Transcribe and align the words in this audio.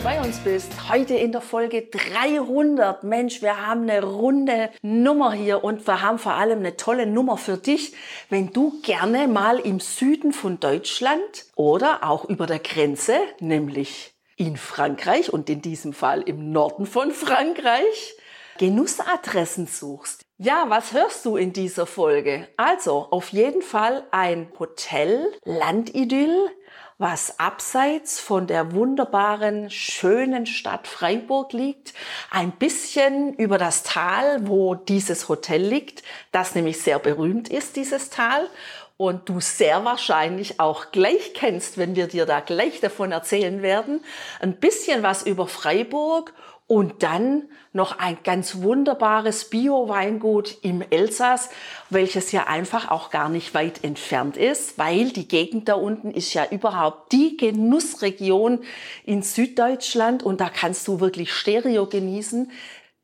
Du 0.00 0.04
bei 0.04 0.20
uns 0.20 0.38
bist. 0.38 0.88
Heute 0.88 1.14
in 1.14 1.32
der 1.32 1.40
Folge 1.40 1.82
300. 1.82 3.04
Mensch, 3.04 3.42
wir 3.42 3.66
haben 3.66 3.82
eine 3.82 4.02
runde 4.02 4.70
Nummer 4.82 5.32
hier 5.32 5.62
und 5.62 5.86
wir 5.86 6.00
haben 6.00 6.18
vor 6.18 6.34
allem 6.34 6.60
eine 6.60 6.76
tolle 6.76 7.06
Nummer 7.06 7.36
für 7.36 7.56
dich, 7.58 7.94
wenn 8.30 8.52
du 8.52 8.80
gerne 8.82 9.28
mal 9.28 9.58
im 9.58 9.80
Süden 9.80 10.32
von 10.32 10.58
Deutschland 10.58 11.46
oder 11.54 12.04
auch 12.04 12.24
über 12.24 12.46
der 12.46 12.60
Grenze, 12.60 13.14
nämlich 13.40 14.14
in 14.36 14.56
Frankreich 14.56 15.32
und 15.32 15.50
in 15.50 15.60
diesem 15.60 15.92
Fall 15.92 16.22
im 16.22 16.50
Norden 16.50 16.86
von 16.86 17.10
Frankreich, 17.10 18.14
Genussadressen 18.58 19.66
suchst. 19.66 20.24
Ja, 20.42 20.64
was 20.68 20.94
hörst 20.94 21.26
du 21.26 21.36
in 21.36 21.52
dieser 21.52 21.84
Folge? 21.84 22.48
Also, 22.56 23.08
auf 23.10 23.28
jeden 23.28 23.60
Fall 23.60 24.04
ein 24.10 24.50
Hotel, 24.58 25.30
Landidyll, 25.44 26.48
was 26.96 27.38
abseits 27.38 28.18
von 28.20 28.46
der 28.46 28.72
wunderbaren, 28.72 29.68
schönen 29.68 30.46
Stadt 30.46 30.88
Freiburg 30.88 31.52
liegt, 31.52 31.92
ein 32.30 32.52
bisschen 32.52 33.34
über 33.34 33.58
das 33.58 33.82
Tal, 33.82 34.48
wo 34.48 34.74
dieses 34.74 35.28
Hotel 35.28 35.60
liegt, 35.60 36.02
das 36.32 36.54
nämlich 36.54 36.80
sehr 36.80 36.98
berühmt 36.98 37.50
ist, 37.50 37.76
dieses 37.76 38.08
Tal, 38.08 38.48
und 38.96 39.30
du 39.30 39.40
sehr 39.40 39.86
wahrscheinlich 39.86 40.60
auch 40.60 40.90
gleich 40.90 41.32
kennst, 41.32 41.78
wenn 41.78 41.96
wir 41.96 42.06
dir 42.06 42.26
da 42.26 42.40
gleich 42.40 42.80
davon 42.80 43.12
erzählen 43.12 43.62
werden. 43.62 44.04
Ein 44.40 44.56
bisschen 44.56 45.02
was 45.02 45.22
über 45.22 45.48
Freiburg 45.48 46.34
und 46.70 47.02
dann 47.02 47.48
noch 47.72 47.98
ein 47.98 48.18
ganz 48.22 48.62
wunderbares 48.62 49.50
Bio-Weingut 49.50 50.56
im 50.62 50.84
Elsass, 50.88 51.50
welches 51.88 52.30
ja 52.30 52.46
einfach 52.46 52.92
auch 52.92 53.10
gar 53.10 53.28
nicht 53.28 53.54
weit 53.54 53.82
entfernt 53.82 54.36
ist, 54.36 54.78
weil 54.78 55.10
die 55.10 55.26
Gegend 55.26 55.68
da 55.68 55.74
unten 55.74 56.12
ist 56.12 56.32
ja 56.32 56.46
überhaupt 56.48 57.10
die 57.10 57.36
Genussregion 57.36 58.60
in 59.04 59.22
Süddeutschland 59.22 60.22
und 60.22 60.40
da 60.40 60.48
kannst 60.48 60.86
du 60.86 61.00
wirklich 61.00 61.32
Stereo 61.32 61.86
genießen, 61.86 62.52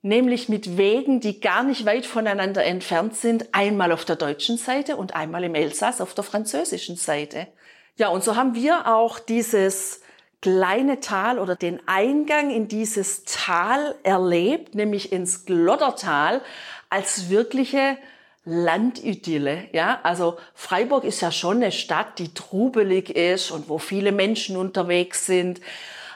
nämlich 0.01 0.49
mit 0.49 0.77
Wegen, 0.77 1.19
die 1.19 1.41
gar 1.41 1.65
nicht 1.65 1.85
weit 1.87 2.07
voneinander 2.07 2.63
entfernt 2.63 3.17
sind, 3.17 3.53
einmal 3.53 3.91
auf 3.91 4.05
der 4.05 4.15
deutschen 4.15 4.59
Seite 4.59 4.95
und 4.95 5.17
einmal 5.17 5.43
im 5.43 5.57
Elsass 5.57 6.01
auf 6.01 6.15
der 6.15 6.23
französischen 6.23 6.95
Seite. 6.95 7.49
Ja, 7.97 8.11
und 8.11 8.23
so 8.23 8.37
haben 8.37 8.55
wir 8.55 8.87
auch 8.87 9.19
dieses 9.19 10.03
kleine 10.47 11.01
Tal 11.01 11.41
oder 11.41 11.57
den 11.57 11.81
Eingang 11.87 12.51
in 12.51 12.69
dieses 12.69 13.25
Tal 13.25 13.97
erlebt, 14.05 14.77
nämlich 14.77 15.11
ins 15.11 15.45
Gloddertal, 15.45 16.41
als 16.89 17.31
wirkliche 17.31 17.99
Landidylle. 18.45 19.65
Ja, 19.73 19.99
also 20.05 20.37
Freiburg 20.55 21.03
ist 21.03 21.21
ja 21.21 21.33
schon 21.33 21.57
eine 21.57 21.73
Stadt, 21.73 22.21
die 22.21 22.33
trubelig 22.33 23.11
ist 23.11 23.51
und 23.51 23.69
wo 23.69 23.79
viele 23.79 24.13
Menschen 24.13 24.57
unterwegs 24.57 25.27
sind. 25.27 25.61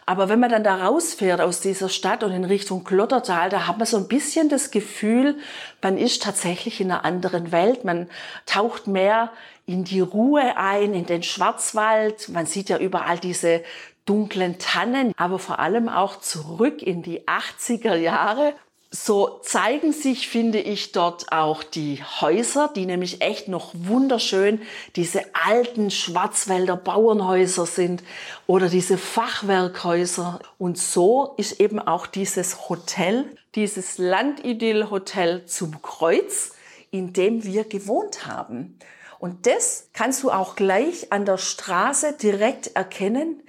Aber 0.06 0.28
wenn 0.28 0.38
man 0.38 0.50
dann 0.50 0.62
da 0.62 0.76
rausfährt 0.76 1.40
aus 1.40 1.60
dieser 1.60 1.88
Stadt 1.88 2.22
und 2.22 2.30
in 2.30 2.44
Richtung 2.44 2.84
Glottertal, 2.84 3.50
da 3.50 3.66
hat 3.66 3.78
man 3.78 3.86
so 3.86 3.96
ein 3.96 4.06
bisschen 4.06 4.48
das 4.48 4.70
Gefühl, 4.70 5.38
man 5.82 5.98
ist 5.98 6.22
tatsächlich 6.22 6.80
in 6.80 6.92
einer 6.92 7.04
anderen 7.04 7.50
Welt. 7.50 7.84
Man 7.84 8.08
taucht 8.46 8.86
mehr 8.86 9.32
in 9.66 9.82
die 9.82 10.00
Ruhe 10.00 10.56
ein, 10.56 10.94
in 10.94 11.06
den 11.06 11.24
Schwarzwald. 11.24 12.28
Man 12.28 12.46
sieht 12.46 12.68
ja 12.68 12.78
überall 12.78 13.18
diese 13.18 13.64
dunklen 14.10 14.58
Tannen, 14.58 15.12
aber 15.16 15.38
vor 15.38 15.60
allem 15.60 15.88
auch 15.88 16.18
zurück 16.18 16.82
in 16.82 17.00
die 17.00 17.28
80er 17.28 17.94
Jahre. 17.94 18.54
So 18.90 19.38
zeigen 19.44 19.92
sich, 19.92 20.26
finde 20.26 20.58
ich, 20.58 20.90
dort 20.90 21.30
auch 21.30 21.62
die 21.62 22.02
Häuser, 22.20 22.72
die 22.74 22.86
nämlich 22.86 23.20
echt 23.20 23.46
noch 23.46 23.70
wunderschön 23.72 24.62
diese 24.96 25.22
alten 25.32 25.92
Schwarzwälder 25.92 26.74
Bauernhäuser 26.74 27.66
sind 27.66 28.02
oder 28.48 28.68
diese 28.68 28.98
Fachwerkhäuser. 28.98 30.40
Und 30.58 30.76
so 30.76 31.34
ist 31.36 31.60
eben 31.60 31.78
auch 31.78 32.08
dieses 32.08 32.68
Hotel, 32.68 33.26
dieses 33.54 33.98
Landidyll-Hotel 33.98 35.46
zum 35.46 35.80
Kreuz, 35.82 36.54
in 36.90 37.12
dem 37.12 37.44
wir 37.44 37.62
gewohnt 37.62 38.26
haben. 38.26 38.76
Und 39.20 39.46
das 39.46 39.90
kannst 39.92 40.22
du 40.22 40.30
auch 40.30 40.56
gleich 40.56 41.12
an 41.12 41.26
der 41.26 41.36
Straße 41.36 42.14
direkt 42.14 42.74
erkennen. 42.74 43.42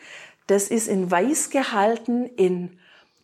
Das 0.48 0.68
ist 0.68 0.88
in 0.88 1.10
weiß 1.10 1.50
gehalten, 1.50 2.26
in 2.26 2.78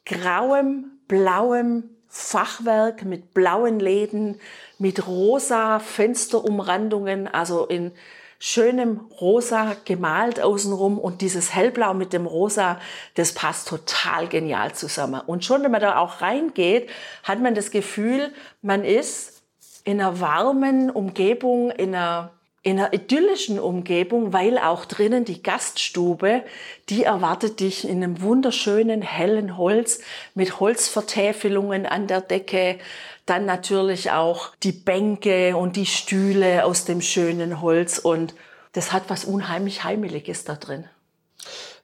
grauem, 0.05 0.99
blauem 1.07 1.89
Fachwerk 2.07 3.03
mit 3.03 3.33
blauen 3.33 3.79
Läden, 3.79 4.39
mit 4.79 5.07
rosa 5.07 5.79
Fensterumrandungen, 5.79 7.27
also 7.27 7.65
in 7.65 7.91
schönem 8.39 8.99
Rosa 9.19 9.75
gemalt 9.85 10.39
außenrum 10.39 10.99
und 10.99 11.21
dieses 11.21 11.53
Hellblau 11.53 11.93
mit 11.93 12.13
dem 12.13 12.25
Rosa, 12.25 12.79
das 13.15 13.33
passt 13.33 13.67
total 13.67 14.27
genial 14.27 14.73
zusammen. 14.73 15.21
Und 15.25 15.43
schon 15.43 15.63
wenn 15.63 15.71
man 15.71 15.81
da 15.81 15.97
auch 15.97 16.21
reingeht, 16.21 16.89
hat 17.23 17.41
man 17.41 17.55
das 17.55 17.71
Gefühl, 17.71 18.31
man 18.61 18.83
ist 18.83 19.41
in 19.83 19.99
einer 19.99 20.19
warmen 20.19 20.89
Umgebung, 20.89 21.71
in 21.71 21.95
einer 21.95 22.31
in 22.63 22.79
einer 22.79 22.93
idyllischen 22.93 23.59
Umgebung, 23.59 24.33
weil 24.33 24.57
auch 24.57 24.85
drinnen 24.85 25.25
die 25.25 25.41
Gaststube, 25.41 26.43
die 26.89 27.03
erwartet 27.03 27.59
dich 27.59 27.87
in 27.87 28.03
einem 28.03 28.21
wunderschönen 28.21 29.01
hellen 29.01 29.57
Holz 29.57 29.99
mit 30.35 30.59
Holzvertäfelungen 30.59 31.85
an 31.85 32.07
der 32.07 32.21
Decke. 32.21 32.77
Dann 33.25 33.45
natürlich 33.45 34.11
auch 34.11 34.55
die 34.63 34.71
Bänke 34.71 35.55
und 35.55 35.75
die 35.75 35.85
Stühle 35.85 36.65
aus 36.65 36.85
dem 36.85 37.01
schönen 37.01 37.61
Holz 37.61 37.99
und 37.99 38.33
das 38.73 38.91
hat 38.91 39.03
was 39.07 39.25
unheimlich 39.25 39.83
Heimeliges 39.83 40.43
da 40.43 40.55
drin. 40.55 40.85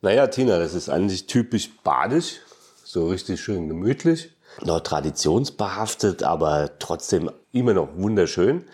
Naja, 0.01 0.27
Tina, 0.27 0.57
das 0.57 0.73
ist 0.73 0.89
eigentlich 0.89 1.27
typisch 1.27 1.69
badisch, 1.83 2.41
so 2.83 3.07
richtig 3.07 3.41
schön 3.41 3.69
gemütlich, 3.69 4.31
noch 4.61 4.81
traditionsbehaftet, 4.81 6.23
aber 6.23 6.77
trotzdem 6.79 7.31
immer 7.53 7.73
noch 7.73 7.95
wunderschön. 7.95 8.65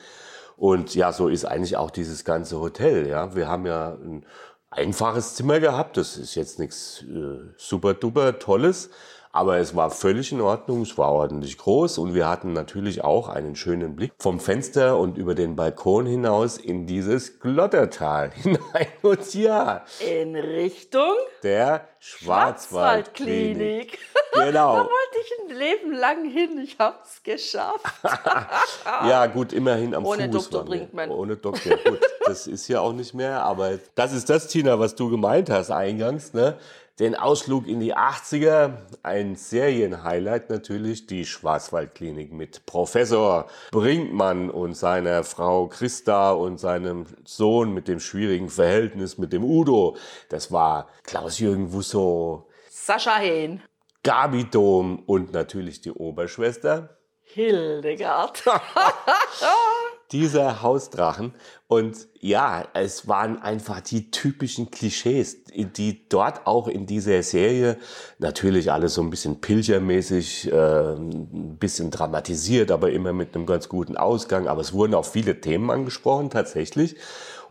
Und 0.59 0.93
ja, 0.93 1.13
so 1.13 1.29
ist 1.29 1.45
eigentlich 1.45 1.77
auch 1.77 1.89
dieses 1.89 2.25
ganze 2.25 2.59
Hotel. 2.59 3.07
Ja, 3.07 3.33
wir 3.33 3.47
haben 3.47 3.65
ja 3.65 3.93
ein 3.93 4.25
einfaches 4.69 5.35
Zimmer 5.35 5.61
gehabt. 5.61 5.95
Das 5.95 6.17
ist 6.17 6.35
jetzt 6.35 6.59
nichts 6.59 7.01
äh, 7.03 7.39
super 7.55 7.93
duper 7.93 8.39
Tolles. 8.39 8.89
Aber 9.31 9.57
es 9.57 9.75
war 9.75 9.91
völlig 9.91 10.31
in 10.31 10.41
Ordnung, 10.41 10.81
es 10.81 10.97
war 10.97 11.11
ordentlich 11.11 11.59
groß 11.59 11.99
und 11.99 12.15
wir 12.15 12.27
hatten 12.27 12.51
natürlich 12.53 13.03
auch 13.03 13.29
einen 13.29 13.55
schönen 13.55 13.95
Blick 13.95 14.11
vom 14.17 14.39
Fenster 14.39 14.97
und 14.97 15.19
über 15.19 15.35
den 15.35 15.55
Balkon 15.55 16.07
hinaus 16.07 16.57
in 16.57 16.87
dieses 16.87 17.39
Glottertal 17.39 18.31
hinein. 18.33 18.87
Und 19.03 19.31
ja. 19.35 19.85
In 19.99 20.35
Richtung 20.35 21.13
der 21.43 21.87
Schwarzwaldklinik. 21.99 23.99
Genau. 24.31 24.75
da 24.75 24.81
wollte 24.81 25.17
ich 25.21 25.31
ein 25.41 25.49
Leben 25.57 25.91
lang 25.91 26.23
hin. 26.29 26.59
Ich 26.63 26.77
habe 26.77 26.97
es 27.03 27.23
geschafft. 27.23 27.83
ja, 28.85 29.25
gut, 29.25 29.51
immerhin 29.53 29.95
am 29.95 30.05
Ohne 30.05 30.25
Fuß. 30.25 30.25
Ohne 30.25 30.29
Doktor 30.29 30.65
Brinkmann. 30.65 31.09
Ohne 31.09 31.35
Doktor, 31.35 31.77
gut. 31.77 31.99
Das 32.25 32.45
ist 32.45 32.67
ja 32.67 32.79
auch 32.79 32.93
nicht 32.93 33.15
mehr. 33.15 33.41
Aber 33.43 33.79
das 33.95 34.13
ist 34.13 34.29
das, 34.29 34.47
Tina, 34.47 34.79
was 34.79 34.93
du 34.93 35.09
gemeint 35.09 35.49
hast 35.49 35.71
eingangs. 35.71 36.33
Ne? 36.33 36.59
Den 36.99 37.15
Ausflug 37.15 37.65
in 37.65 37.79
die 37.79 37.95
80er, 37.95 38.73
ein 39.03 39.37
Serienhighlight 39.37 40.49
natürlich, 40.49 41.07
die 41.07 41.25
Schwarzwaldklinik 41.25 42.33
mit 42.33 42.65
Professor 42.65 43.47
Brinkmann 43.71 44.49
und 44.49 44.73
seiner 44.73 45.23
Frau 45.23 45.67
Christa 45.67 46.31
und 46.31 46.59
seinem 46.59 47.05
Sohn 47.23 47.73
mit 47.73 47.87
dem 47.87 48.01
schwierigen 48.01 48.49
Verhältnis 48.49 49.17
mit 49.17 49.31
dem 49.31 49.45
Udo. 49.45 49.95
Das 50.27 50.51
war 50.51 50.89
Klaus-Jürgen 51.03 51.71
Wussow, 51.71 52.49
Sascha 52.69 53.15
Hehn, 53.15 53.61
Gabi 54.03 54.43
Dom 54.43 54.99
und 55.05 55.31
natürlich 55.31 55.79
die 55.79 55.91
Oberschwester. 55.91 56.97
Hildegard. 57.23 58.43
Dieser 60.11 60.61
Hausdrachen. 60.63 61.33
Und 61.67 62.07
ja, 62.19 62.67
es 62.73 63.07
waren 63.07 63.41
einfach 63.41 63.81
die 63.81 64.09
typischen 64.09 64.71
Klischees, 64.71 65.43
die 65.53 66.09
dort 66.09 66.47
auch 66.47 66.67
in 66.67 66.87
dieser 66.87 67.21
Serie 67.21 67.77
natürlich 68.17 68.71
alles 68.71 68.95
so 68.95 69.01
ein 69.01 69.11
bisschen 69.11 69.39
pilchermäßig, 69.39 70.51
äh, 70.51 70.93
ein 70.95 71.57
bisschen 71.59 71.91
dramatisiert, 71.91 72.71
aber 72.71 72.91
immer 72.91 73.13
mit 73.13 73.35
einem 73.35 73.45
ganz 73.45 73.69
guten 73.69 73.97
Ausgang. 73.97 74.47
Aber 74.47 74.61
es 74.61 74.73
wurden 74.73 74.95
auch 74.95 75.05
viele 75.05 75.41
Themen 75.41 75.69
angesprochen, 75.69 76.29
tatsächlich. 76.29 76.95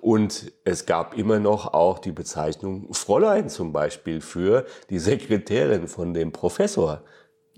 Und 0.00 0.52
es 0.64 0.86
gab 0.86 1.16
immer 1.16 1.38
noch 1.38 1.72
auch 1.74 1.98
die 1.98 2.12
Bezeichnung 2.12 2.92
Fräulein 2.92 3.48
zum 3.48 3.72
Beispiel 3.72 4.20
für 4.20 4.66
die 4.90 4.98
Sekretärin 4.98 5.88
von 5.88 6.14
dem 6.14 6.32
Professor. 6.32 7.02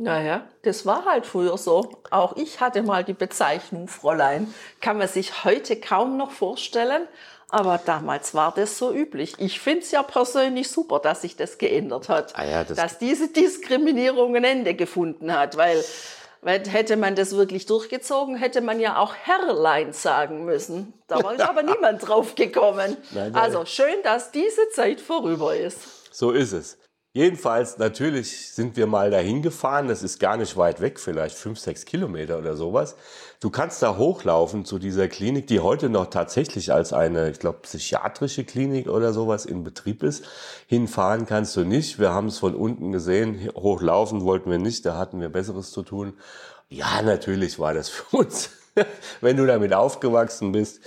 Naja, 0.00 0.48
das 0.62 0.86
war 0.86 1.04
halt 1.04 1.26
früher 1.26 1.58
so. 1.58 1.90
Auch 2.10 2.36
ich 2.36 2.60
hatte 2.60 2.82
mal 2.82 3.04
die 3.04 3.12
Bezeichnung 3.12 3.86
Fräulein. 3.86 4.52
Kann 4.80 4.96
man 4.96 5.08
sich 5.08 5.44
heute 5.44 5.76
kaum 5.76 6.16
noch 6.16 6.30
vorstellen. 6.30 7.06
Aber 7.50 7.78
damals 7.84 8.32
war 8.32 8.54
das 8.54 8.78
so 8.78 8.92
üblich. 8.92 9.34
Ich 9.38 9.60
finde 9.60 9.80
es 9.80 9.90
ja 9.90 10.02
persönlich 10.02 10.70
super, 10.70 11.00
dass 11.00 11.22
sich 11.22 11.36
das 11.36 11.58
geändert 11.58 12.08
hat. 12.08 12.32
Ah 12.36 12.44
ja, 12.44 12.64
das 12.64 12.76
dass 12.76 12.98
diese 12.98 13.28
Diskriminierung 13.28 14.36
ein 14.36 14.44
Ende 14.44 14.74
gefunden 14.74 15.36
hat. 15.36 15.56
Weil, 15.56 15.84
weil 16.40 16.66
hätte 16.66 16.96
man 16.96 17.14
das 17.14 17.36
wirklich 17.36 17.66
durchgezogen, 17.66 18.36
hätte 18.36 18.62
man 18.62 18.80
ja 18.80 18.98
auch 18.98 19.14
Herrlein 19.14 19.92
sagen 19.92 20.44
müssen. 20.44 20.94
Da 21.08 21.22
war 21.22 21.38
aber 21.40 21.62
niemand 21.74 22.06
drauf 22.08 22.36
gekommen. 22.36 22.96
Nein, 23.10 23.32
nein. 23.32 23.34
Also 23.34 23.66
schön, 23.66 23.96
dass 24.02 24.30
diese 24.30 24.68
Zeit 24.70 25.00
vorüber 25.00 25.54
ist. 25.54 26.14
So 26.14 26.30
ist 26.30 26.52
es. 26.52 26.78
Jedenfalls, 27.12 27.76
natürlich 27.78 28.52
sind 28.52 28.76
wir 28.76 28.86
mal 28.86 29.10
dahin 29.10 29.42
gefahren. 29.42 29.88
Das 29.88 30.04
ist 30.04 30.20
gar 30.20 30.36
nicht 30.36 30.56
weit 30.56 30.80
weg, 30.80 31.00
vielleicht 31.00 31.36
fünf, 31.36 31.58
sechs 31.58 31.84
Kilometer 31.84 32.38
oder 32.38 32.54
sowas. 32.54 32.94
Du 33.40 33.50
kannst 33.50 33.82
da 33.82 33.96
hochlaufen 33.96 34.64
zu 34.64 34.78
dieser 34.78 35.08
Klinik, 35.08 35.48
die 35.48 35.58
heute 35.58 35.88
noch 35.88 36.06
tatsächlich 36.06 36.72
als 36.72 36.92
eine, 36.92 37.28
ich 37.30 37.40
glaube, 37.40 37.58
psychiatrische 37.62 38.44
Klinik 38.44 38.88
oder 38.88 39.12
sowas 39.12 39.44
in 39.44 39.64
Betrieb 39.64 40.04
ist. 40.04 40.24
Hinfahren 40.68 41.26
kannst 41.26 41.56
du 41.56 41.64
nicht. 41.64 41.98
Wir 41.98 42.12
haben 42.12 42.28
es 42.28 42.38
von 42.38 42.54
unten 42.54 42.92
gesehen. 42.92 43.50
Hochlaufen 43.56 44.22
wollten 44.22 44.48
wir 44.48 44.58
nicht. 44.58 44.86
Da 44.86 44.96
hatten 44.96 45.20
wir 45.20 45.30
Besseres 45.30 45.72
zu 45.72 45.82
tun. 45.82 46.16
Ja, 46.68 47.02
natürlich 47.02 47.58
war 47.58 47.74
das 47.74 47.88
für 47.88 48.18
uns, 48.18 48.50
wenn 49.20 49.36
du 49.36 49.46
damit 49.46 49.74
aufgewachsen 49.74 50.52
bist, 50.52 50.80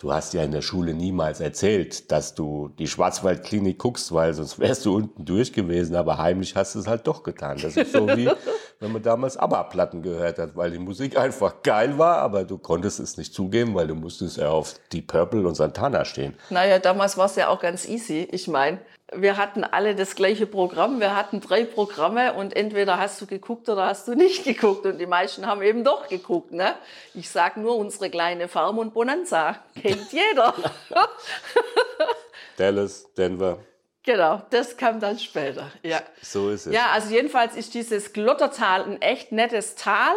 Du 0.00 0.12
hast 0.12 0.32
ja 0.32 0.44
in 0.44 0.52
der 0.52 0.62
Schule 0.62 0.94
niemals 0.94 1.40
erzählt, 1.40 2.12
dass 2.12 2.36
du 2.36 2.70
die 2.78 2.86
Schwarzwaldklinik 2.86 3.78
guckst, 3.78 4.12
weil 4.12 4.32
sonst 4.32 4.60
wärst 4.60 4.86
du 4.86 4.94
unten 4.94 5.24
durch 5.24 5.52
gewesen, 5.52 5.96
aber 5.96 6.18
heimlich 6.18 6.54
hast 6.54 6.76
du 6.76 6.78
es 6.78 6.86
halt 6.86 7.08
doch 7.08 7.24
getan. 7.24 7.58
Das 7.60 7.76
ist 7.76 7.92
so 7.92 8.06
wie, 8.06 8.30
wenn 8.80 8.92
man 8.92 9.02
damals 9.02 9.36
ABBA-Platten 9.36 10.02
gehört 10.02 10.38
hat, 10.38 10.56
weil 10.56 10.70
die 10.70 10.78
Musik 10.78 11.18
einfach 11.18 11.62
geil 11.62 11.98
war, 11.98 12.18
aber 12.18 12.44
du 12.44 12.58
konntest 12.58 13.00
es 13.00 13.16
nicht 13.16 13.34
zugeben, 13.34 13.74
weil 13.74 13.88
du 13.88 13.94
musstest 13.94 14.36
ja 14.36 14.50
auf 14.50 14.74
die 14.92 15.02
Purple 15.02 15.46
und 15.46 15.54
Santana 15.54 16.04
stehen. 16.04 16.34
Naja, 16.50 16.78
damals 16.78 17.16
war 17.16 17.26
es 17.26 17.36
ja 17.36 17.48
auch 17.48 17.60
ganz 17.60 17.88
easy. 17.88 18.28
Ich 18.30 18.46
meine, 18.46 18.78
wir 19.12 19.36
hatten 19.36 19.64
alle 19.64 19.94
das 19.94 20.14
gleiche 20.14 20.46
Programm. 20.46 21.00
Wir 21.00 21.16
hatten 21.16 21.40
drei 21.40 21.64
Programme 21.64 22.34
und 22.34 22.54
entweder 22.54 22.98
hast 22.98 23.20
du 23.20 23.26
geguckt 23.26 23.68
oder 23.68 23.86
hast 23.86 24.06
du 24.06 24.14
nicht 24.14 24.44
geguckt. 24.44 24.86
Und 24.86 24.98
die 24.98 25.06
meisten 25.06 25.46
haben 25.46 25.62
eben 25.62 25.82
doch 25.82 26.08
geguckt. 26.08 26.52
Ne? 26.52 26.74
Ich 27.14 27.30
sage 27.30 27.60
nur, 27.60 27.76
unsere 27.76 28.10
kleine 28.10 28.48
Farm 28.48 28.78
und 28.78 28.94
Bonanza 28.94 29.56
kennt 29.80 30.12
jeder. 30.12 30.54
Dallas, 32.58 33.06
Denver. 33.14 33.58
Genau, 34.04 34.40
das 34.50 34.76
kam 34.76 35.00
dann 35.00 35.18
später. 35.18 35.70
Ja. 35.82 36.00
So 36.22 36.48
ist 36.50 36.66
es. 36.66 36.72
Ja, 36.72 36.86
also 36.92 37.12
jedenfalls 37.12 37.56
ist 37.56 37.74
dieses 37.74 38.12
Glottertal 38.12 38.84
ein 38.84 39.02
echt 39.02 39.32
nettes 39.32 39.74
Tal. 39.74 40.14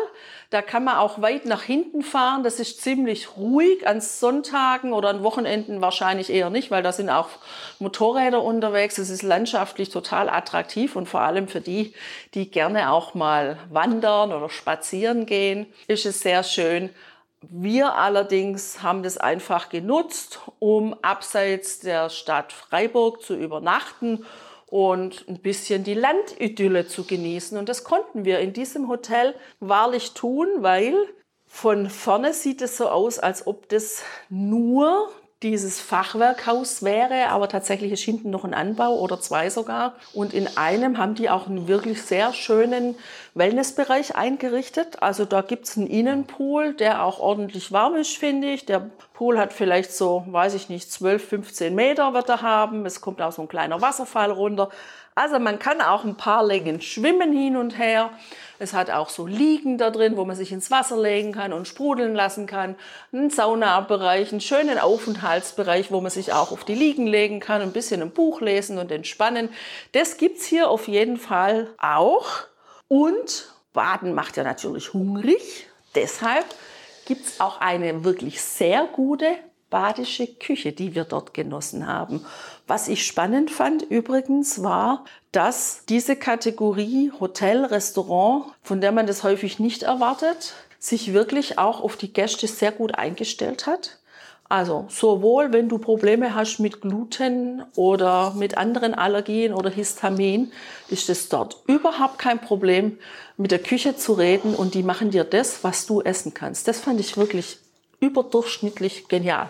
Da 0.49 0.61
kann 0.61 0.83
man 0.83 0.97
auch 0.97 1.21
weit 1.21 1.45
nach 1.45 1.63
hinten 1.63 2.01
fahren. 2.01 2.43
Das 2.43 2.59
ist 2.59 2.81
ziemlich 2.81 3.35
ruhig. 3.35 3.87
An 3.87 3.99
Sonntagen 3.99 4.93
oder 4.93 5.09
an 5.09 5.23
Wochenenden 5.23 5.81
wahrscheinlich 5.81 6.29
eher 6.29 6.49
nicht, 6.49 6.71
weil 6.71 6.83
da 6.83 6.93
sind 6.93 7.09
auch 7.09 7.29
Motorräder 7.79 8.41
unterwegs. 8.41 8.97
Es 8.97 9.09
ist 9.09 9.23
landschaftlich 9.23 9.89
total 9.89 10.29
attraktiv 10.29 10.95
und 10.95 11.09
vor 11.09 11.21
allem 11.21 11.47
für 11.47 11.61
die, 11.61 11.93
die 12.33 12.49
gerne 12.49 12.91
auch 12.91 13.13
mal 13.13 13.57
wandern 13.69 14.31
oder 14.31 14.49
spazieren 14.49 15.25
gehen, 15.25 15.65
ist 15.87 16.05
es 16.05 16.21
sehr 16.21 16.43
schön. 16.43 16.91
Wir 17.49 17.95
allerdings 17.95 18.83
haben 18.83 19.01
das 19.01 19.17
einfach 19.17 19.69
genutzt, 19.69 20.39
um 20.59 20.93
abseits 21.01 21.79
der 21.79 22.09
Stadt 22.09 22.53
Freiburg 22.53 23.23
zu 23.23 23.35
übernachten 23.35 24.25
und 24.67 25.27
ein 25.27 25.39
bisschen 25.39 25.83
die 25.83 25.95
Landidylle 25.95 26.87
zu 26.87 27.03
genießen. 27.03 27.57
Und 27.57 27.67
das 27.67 27.83
konnten 27.83 28.25
wir 28.25 28.39
in 28.39 28.53
diesem 28.53 28.87
Hotel 28.87 29.33
wahrlich 29.59 30.13
tun, 30.13 30.47
weil 30.59 30.93
von 31.47 31.89
vorne 31.89 32.33
sieht 32.33 32.61
es 32.61 32.77
so 32.77 32.87
aus, 32.87 33.17
als 33.17 33.47
ob 33.47 33.67
das 33.69 34.03
nur 34.29 35.09
dieses 35.43 35.81
Fachwerkhaus 35.81 36.83
wäre, 36.83 37.29
aber 37.29 37.49
tatsächlich 37.49 37.91
ist 37.91 38.03
hinten 38.03 38.29
noch 38.29 38.45
ein 38.45 38.53
Anbau 38.53 38.99
oder 38.99 39.19
zwei 39.19 39.49
sogar. 39.49 39.95
Und 40.13 40.33
in 40.33 40.47
einem 40.55 40.99
haben 40.99 41.15
die 41.15 41.29
auch 41.29 41.47
einen 41.47 41.67
wirklich 41.67 42.03
sehr 42.03 42.31
schönen 42.33 42.95
Wellnessbereich 43.33 44.15
eingerichtet. 44.15 45.01
Also 45.01 45.25
da 45.25 45.41
gibt's 45.41 45.77
einen 45.77 45.87
Innenpool, 45.87 46.73
der 46.73 47.03
auch 47.03 47.19
ordentlich 47.19 47.71
warm 47.71 47.95
ist, 47.95 48.17
finde 48.17 48.51
ich. 48.51 48.65
Der 48.65 48.89
Pool 49.13 49.37
hat 49.37 49.53
vielleicht 49.53 49.93
so, 49.93 50.23
weiß 50.27 50.53
ich 50.55 50.67
nicht, 50.67 50.91
12, 50.91 51.29
15 51.29 51.73
Meter 51.73 52.13
wird 52.13 52.27
er 52.29 52.41
haben. 52.41 52.85
Es 52.85 52.99
kommt 53.01 53.21
auch 53.21 53.31
so 53.31 53.43
ein 53.43 53.47
kleiner 53.47 53.81
Wasserfall 53.81 54.31
runter. 54.31 54.69
Also 55.13 55.39
man 55.39 55.59
kann 55.59 55.81
auch 55.81 56.03
ein 56.05 56.15
paar 56.15 56.43
Längen 56.43 56.81
schwimmen 56.81 57.33
hin 57.33 57.57
und 57.57 57.77
her. 57.77 58.11
Es 58.59 58.73
hat 58.73 58.89
auch 58.89 59.09
so 59.09 59.27
Liegen 59.27 59.77
da 59.77 59.89
drin, 59.89 60.17
wo 60.17 60.23
man 60.23 60.35
sich 60.35 60.51
ins 60.51 60.71
Wasser 60.71 60.99
legen 60.99 61.33
kann 61.33 61.51
und 61.51 61.67
sprudeln 61.67 62.15
lassen 62.15 62.47
kann. 62.47 62.75
Einen 63.11 63.29
Saunabereich, 63.29 64.31
einen 64.31 64.41
schönen 64.41 64.77
Aufenthaltsbereich, 64.77 65.91
wo 65.91 65.99
man 65.99 66.11
sich 66.11 66.31
auch 66.31 66.51
auf 66.51 66.63
die 66.63 66.75
Liegen 66.75 67.07
legen 67.07 67.39
kann, 67.39 67.61
ein 67.61 67.73
bisschen 67.73 68.01
ein 68.01 68.11
Buch 68.11 68.39
lesen 68.39 68.77
und 68.77 68.91
entspannen. 68.91 69.49
Das 69.91 70.17
gibt's 70.17 70.45
hier 70.45 70.69
auf 70.69 70.87
jeden 70.87 71.17
Fall 71.17 71.67
auch. 71.77 72.50
Und 72.91 73.47
Baden 73.71 74.13
macht 74.13 74.35
ja 74.35 74.43
natürlich 74.43 74.91
hungrig. 74.91 75.65
Deshalb 75.95 76.43
gibt's 77.05 77.39
auch 77.39 77.61
eine 77.61 78.03
wirklich 78.03 78.41
sehr 78.41 78.85
gute 78.85 79.27
badische 79.69 80.27
Küche, 80.27 80.73
die 80.73 80.93
wir 80.93 81.05
dort 81.05 81.33
genossen 81.33 81.87
haben. 81.87 82.25
Was 82.67 82.89
ich 82.89 83.05
spannend 83.05 83.49
fand 83.49 83.81
übrigens 83.83 84.61
war, 84.61 85.05
dass 85.31 85.85
diese 85.87 86.17
Kategorie 86.17 87.13
Hotel, 87.17 87.63
Restaurant, 87.63 88.47
von 88.61 88.81
der 88.81 88.91
man 88.91 89.07
das 89.07 89.23
häufig 89.23 89.57
nicht 89.57 89.83
erwartet, 89.83 90.53
sich 90.77 91.13
wirklich 91.13 91.57
auch 91.57 91.79
auf 91.79 91.95
die 91.95 92.11
Gäste 92.11 92.45
sehr 92.47 92.73
gut 92.73 92.95
eingestellt 92.95 93.67
hat. 93.67 94.00
Also 94.51 94.83
sowohl 94.89 95.53
wenn 95.53 95.69
du 95.69 95.77
Probleme 95.77 96.35
hast 96.35 96.59
mit 96.59 96.81
Gluten 96.81 97.63
oder 97.77 98.33
mit 98.35 98.57
anderen 98.57 98.93
Allergien 98.93 99.53
oder 99.53 99.69
Histamin, 99.69 100.51
ist 100.89 101.09
es 101.09 101.29
dort 101.29 101.63
überhaupt 101.67 102.19
kein 102.19 102.41
Problem, 102.41 102.97
mit 103.37 103.51
der 103.51 103.59
Küche 103.59 103.95
zu 103.95 104.11
reden 104.11 104.53
und 104.53 104.73
die 104.73 104.83
machen 104.83 105.09
dir 105.09 105.23
das, 105.23 105.63
was 105.63 105.85
du 105.85 106.01
essen 106.01 106.33
kannst. 106.33 106.67
Das 106.67 106.81
fand 106.81 106.99
ich 106.99 107.15
wirklich 107.15 107.59
überdurchschnittlich 108.01 109.07
genial. 109.07 109.49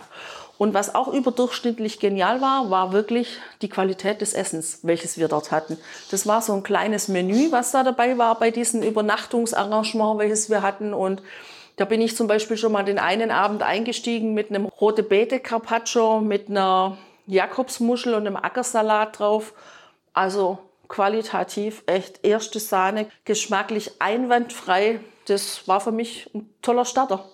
Und 0.60 0.76
was 0.76 0.94
auch 0.94 1.08
überdurchschnittlich 1.08 2.00
genial 2.00 2.40
war, 2.40 2.70
war 2.70 2.94
wirklich 2.94 3.40
die 3.64 3.70
Qualität 3.70 4.22
des 4.22 4.36
Essens, 4.36 4.82
welches 4.84 5.18
wir 5.18 5.28
dort 5.28 5.52
hatten. 5.52 5.80
Das 6.12 6.28
war 6.28 6.44
so 6.44 6.54
ein 6.54 6.62
kleines 6.62 7.08
Menü, 7.08 7.52
was 7.52 7.72
da 7.72 7.82
dabei 7.84 8.20
war 8.20 8.38
bei 8.38 8.52
diesem 8.52 8.84
Übernachtungsarrangement, 8.84 10.20
welches 10.20 10.52
wir 10.52 10.62
hatten. 10.62 10.94
Und 10.94 11.24
da 11.76 11.86
bin 11.86 12.02
ich 12.02 12.16
zum 12.16 12.28
Beispiel 12.28 12.58
schon 12.58 12.72
mal 12.72 12.84
den 12.84 13.00
einen 13.00 13.32
Abend 13.32 13.64
eingestiegen 13.64 14.34
mit 14.34 14.50
einem 14.50 14.66
rote 14.66 15.04
Beete 15.04 15.40
Carpaccio, 15.40 16.22
mit 16.22 16.50
einer 16.50 16.98
Jakobsmuschel 17.28 18.14
und 18.14 18.28
einem 18.28 18.36
Ackersalat 18.36 19.20
drauf. 19.20 19.54
Also 20.14 20.60
qualitativ 20.88 21.84
echt 21.86 22.26
erste 22.26 22.60
Sahne, 22.60 23.08
geschmacklich 23.26 23.94
einwandfrei. 24.00 25.00
Das 25.26 25.68
war 25.68 25.80
für 25.80 25.92
mich 25.92 26.30
ein 26.34 26.50
toller 26.62 26.86
Starter. 26.86 27.26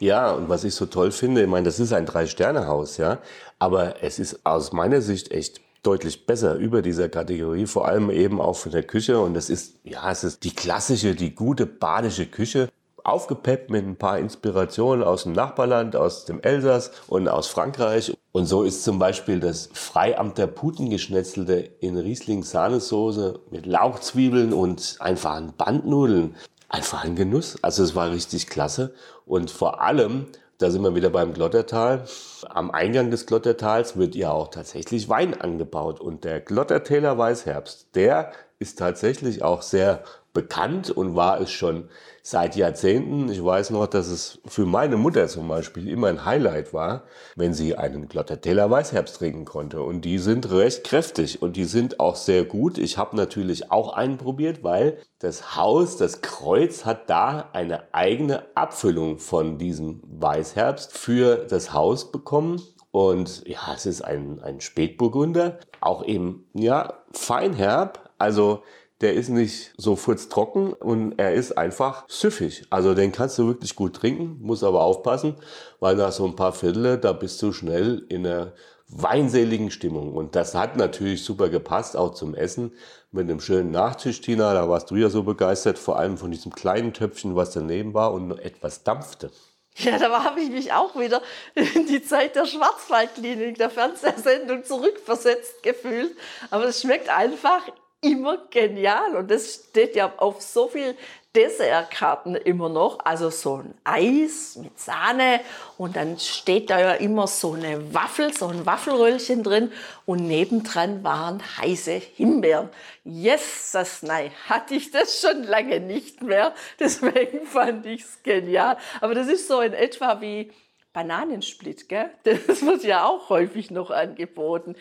Ja, 0.00 0.32
und 0.32 0.48
was 0.48 0.64
ich 0.64 0.74
so 0.74 0.86
toll 0.86 1.12
finde, 1.12 1.42
ich 1.42 1.48
meine, 1.48 1.64
das 1.64 1.78
ist 1.78 1.92
ein 1.92 2.06
Drei-Sterne-Haus, 2.06 2.96
ja, 2.96 3.18
aber 3.60 4.02
es 4.02 4.18
ist 4.18 4.44
aus 4.44 4.72
meiner 4.72 5.00
Sicht 5.00 5.30
echt 5.30 5.60
deutlich 5.82 6.26
besser 6.26 6.56
über 6.56 6.82
dieser 6.82 7.08
Kategorie, 7.08 7.66
vor 7.66 7.86
allem 7.86 8.10
eben 8.10 8.40
auch 8.40 8.56
von 8.56 8.72
der 8.72 8.82
Küche. 8.82 9.20
Und 9.20 9.36
es 9.36 9.50
ist, 9.50 9.76
ja, 9.84 10.10
es 10.10 10.24
ist 10.24 10.44
die 10.44 10.54
klassische, 10.54 11.14
die 11.14 11.34
gute 11.34 11.66
badische 11.66 12.26
Küche. 12.26 12.68
Aufgepeppt 13.04 13.70
mit 13.70 13.84
ein 13.84 13.96
paar 13.96 14.18
Inspirationen 14.18 15.04
aus 15.04 15.24
dem 15.24 15.32
Nachbarland, 15.32 15.96
aus 15.96 16.24
dem 16.24 16.40
Elsass 16.40 16.92
und 17.08 17.28
aus 17.28 17.48
Frankreich. 17.48 18.16
Und 18.32 18.46
so 18.46 18.62
ist 18.62 18.84
zum 18.84 18.98
Beispiel 18.98 19.40
das 19.40 19.68
Freiamter 19.72 20.46
Putengeschnetzelte 20.46 21.70
in 21.80 21.98
Riesling-Sahnesoße 21.98 23.40
mit 23.50 23.66
Lauchzwiebeln 23.66 24.52
und 24.52 24.96
einfachen 25.00 25.52
Bandnudeln 25.56 26.36
einfach 26.68 27.04
ein 27.04 27.16
Genuss. 27.16 27.58
Also 27.62 27.82
es 27.82 27.94
war 27.94 28.10
richtig 28.10 28.46
klasse. 28.46 28.94
Und 29.26 29.50
vor 29.50 29.82
allem, 29.82 30.26
da 30.58 30.70
sind 30.70 30.82
wir 30.82 30.94
wieder 30.94 31.10
beim 31.10 31.34
Glottertal. 31.34 32.04
Am 32.48 32.70
Eingang 32.70 33.10
des 33.10 33.26
Glottertals 33.26 33.96
wird 33.96 34.14
ja 34.14 34.30
auch 34.30 34.48
tatsächlich 34.48 35.08
Wein 35.08 35.38
angebaut. 35.40 36.00
Und 36.00 36.24
der 36.24 36.40
Glottertäler 36.40 37.18
Weißherbst, 37.18 37.94
der 37.94 38.32
ist 38.58 38.78
tatsächlich 38.78 39.42
auch 39.42 39.62
sehr 39.62 40.02
bekannt 40.32 40.90
und 40.90 41.14
war 41.14 41.40
es 41.40 41.50
schon 41.50 41.90
seit 42.22 42.54
Jahrzehnten. 42.54 43.28
Ich 43.28 43.44
weiß 43.44 43.70
noch, 43.70 43.86
dass 43.88 44.06
es 44.06 44.40
für 44.46 44.64
meine 44.64 44.96
Mutter 44.96 45.26
zum 45.26 45.48
Beispiel 45.48 45.88
immer 45.88 46.06
ein 46.06 46.24
Highlight 46.24 46.72
war, 46.72 47.02
wenn 47.34 47.52
sie 47.52 47.76
einen 47.76 48.08
Glotterteller 48.08 48.70
Weißherbst 48.70 49.16
trinken 49.16 49.44
konnte. 49.44 49.82
Und 49.82 50.04
die 50.04 50.18
sind 50.18 50.50
recht 50.50 50.84
kräftig 50.84 51.42
und 51.42 51.56
die 51.56 51.64
sind 51.64 51.98
auch 51.98 52.14
sehr 52.14 52.44
gut. 52.44 52.78
Ich 52.78 52.96
habe 52.96 53.16
natürlich 53.16 53.72
auch 53.72 53.92
einen 53.92 54.18
probiert, 54.18 54.62
weil 54.62 54.98
das 55.18 55.56
Haus, 55.56 55.96
das 55.96 56.20
Kreuz 56.20 56.84
hat 56.84 57.10
da 57.10 57.50
eine 57.52 57.92
eigene 57.92 58.44
Abfüllung 58.54 59.18
von 59.18 59.58
diesem 59.58 60.00
Weißherbst 60.04 60.96
für 60.96 61.46
das 61.48 61.72
Haus 61.72 62.12
bekommen. 62.12 62.62
Und 62.92 63.48
ja, 63.48 63.58
es 63.74 63.86
ist 63.86 64.02
ein, 64.02 64.40
ein 64.40 64.60
Spätburgunder, 64.60 65.58
auch 65.80 66.04
eben, 66.04 66.44
ja, 66.52 67.02
feinherb. 67.12 68.10
Also 68.18 68.62
der 69.02 69.14
ist 69.14 69.28
nicht 69.28 69.72
so 69.76 69.96
furztrocken 69.96 70.72
und 70.72 71.18
er 71.18 71.34
ist 71.34 71.58
einfach 71.58 72.04
süffig. 72.08 72.64
Also 72.70 72.94
den 72.94 73.12
kannst 73.12 73.38
du 73.38 73.48
wirklich 73.48 73.76
gut 73.76 73.96
trinken, 73.96 74.38
muss 74.40 74.62
aber 74.62 74.82
aufpassen, 74.82 75.34
weil 75.80 75.96
nach 75.96 76.12
so 76.12 76.24
ein 76.24 76.36
paar 76.36 76.52
Viertel, 76.52 76.98
da 76.98 77.12
bist 77.12 77.42
du 77.42 77.52
schnell 77.52 78.06
in 78.08 78.26
einer 78.26 78.52
weinseligen 78.88 79.70
Stimmung. 79.70 80.14
Und 80.14 80.36
das 80.36 80.54
hat 80.54 80.76
natürlich 80.76 81.24
super 81.24 81.48
gepasst, 81.48 81.96
auch 81.96 82.14
zum 82.14 82.34
Essen 82.34 82.72
mit 83.10 83.28
einem 83.28 83.40
schönen 83.40 83.70
Nachtisch, 83.70 84.20
Tina. 84.20 84.54
Da 84.54 84.68
warst 84.68 84.90
du 84.90 84.96
ja 84.96 85.10
so 85.10 85.22
begeistert, 85.22 85.78
vor 85.78 85.98
allem 85.98 86.16
von 86.16 86.30
diesem 86.30 86.52
kleinen 86.52 86.92
Töpfchen, 86.92 87.34
was 87.34 87.50
daneben 87.50 87.94
war 87.94 88.12
und 88.12 88.38
etwas 88.38 88.84
dampfte. 88.84 89.30
Ja, 89.76 89.98
da 89.98 90.22
habe 90.22 90.40
ich 90.40 90.50
mich 90.50 90.72
auch 90.72 90.94
wieder 90.96 91.22
in 91.54 91.86
die 91.86 92.02
Zeit 92.02 92.36
der 92.36 92.44
Schwarzwaldklinik, 92.44 93.56
der 93.56 93.70
Fernsehsendung 93.70 94.64
zurückversetzt 94.64 95.62
gefühlt. 95.62 96.14
Aber 96.50 96.64
es 96.64 96.82
schmeckt 96.82 97.08
einfach 97.08 97.62
immer 98.02 98.36
genial. 98.50 99.16
Und 99.16 99.30
das 99.30 99.54
steht 99.70 99.96
ja 99.96 100.12
auf 100.18 100.42
so 100.42 100.68
viel 100.68 100.94
Dessertkarten 101.34 102.34
immer 102.34 102.68
noch, 102.68 102.98
also 103.06 103.30
so 103.30 103.56
ein 103.56 103.74
Eis 103.84 104.56
mit 104.56 104.78
Sahne. 104.78 105.40
Und 105.78 105.96
dann 105.96 106.18
steht 106.18 106.68
da 106.68 106.78
ja 106.78 106.92
immer 106.92 107.26
so 107.26 107.54
eine 107.54 107.94
Waffel, 107.94 108.34
so 108.34 108.48
ein 108.48 108.66
Waffelröllchen 108.66 109.42
drin. 109.42 109.72
Und 110.04 110.26
nebendran 110.26 111.02
waren 111.02 111.42
heiße 111.58 111.92
Himbeeren. 111.92 112.68
Yes, 113.04 113.70
das 113.72 114.02
nein, 114.02 114.30
hatte 114.48 114.74
ich 114.74 114.90
das 114.90 115.20
schon 115.20 115.44
lange 115.44 115.80
nicht 115.80 116.22
mehr, 116.22 116.54
deswegen 116.78 117.46
fand 117.46 117.86
ich 117.86 118.02
es 118.02 118.22
genial. 118.22 118.76
Aber 119.00 119.14
das 119.14 119.28
ist 119.28 119.48
so 119.48 119.60
in 119.60 119.72
etwa 119.72 120.20
wie 120.20 120.52
Bananensplit, 120.92 121.88
gell? 121.88 122.10
Das 122.24 122.64
wird 122.66 122.84
ja 122.84 123.06
auch 123.06 123.30
häufig 123.30 123.70
noch 123.70 123.90
angeboten 123.90 124.76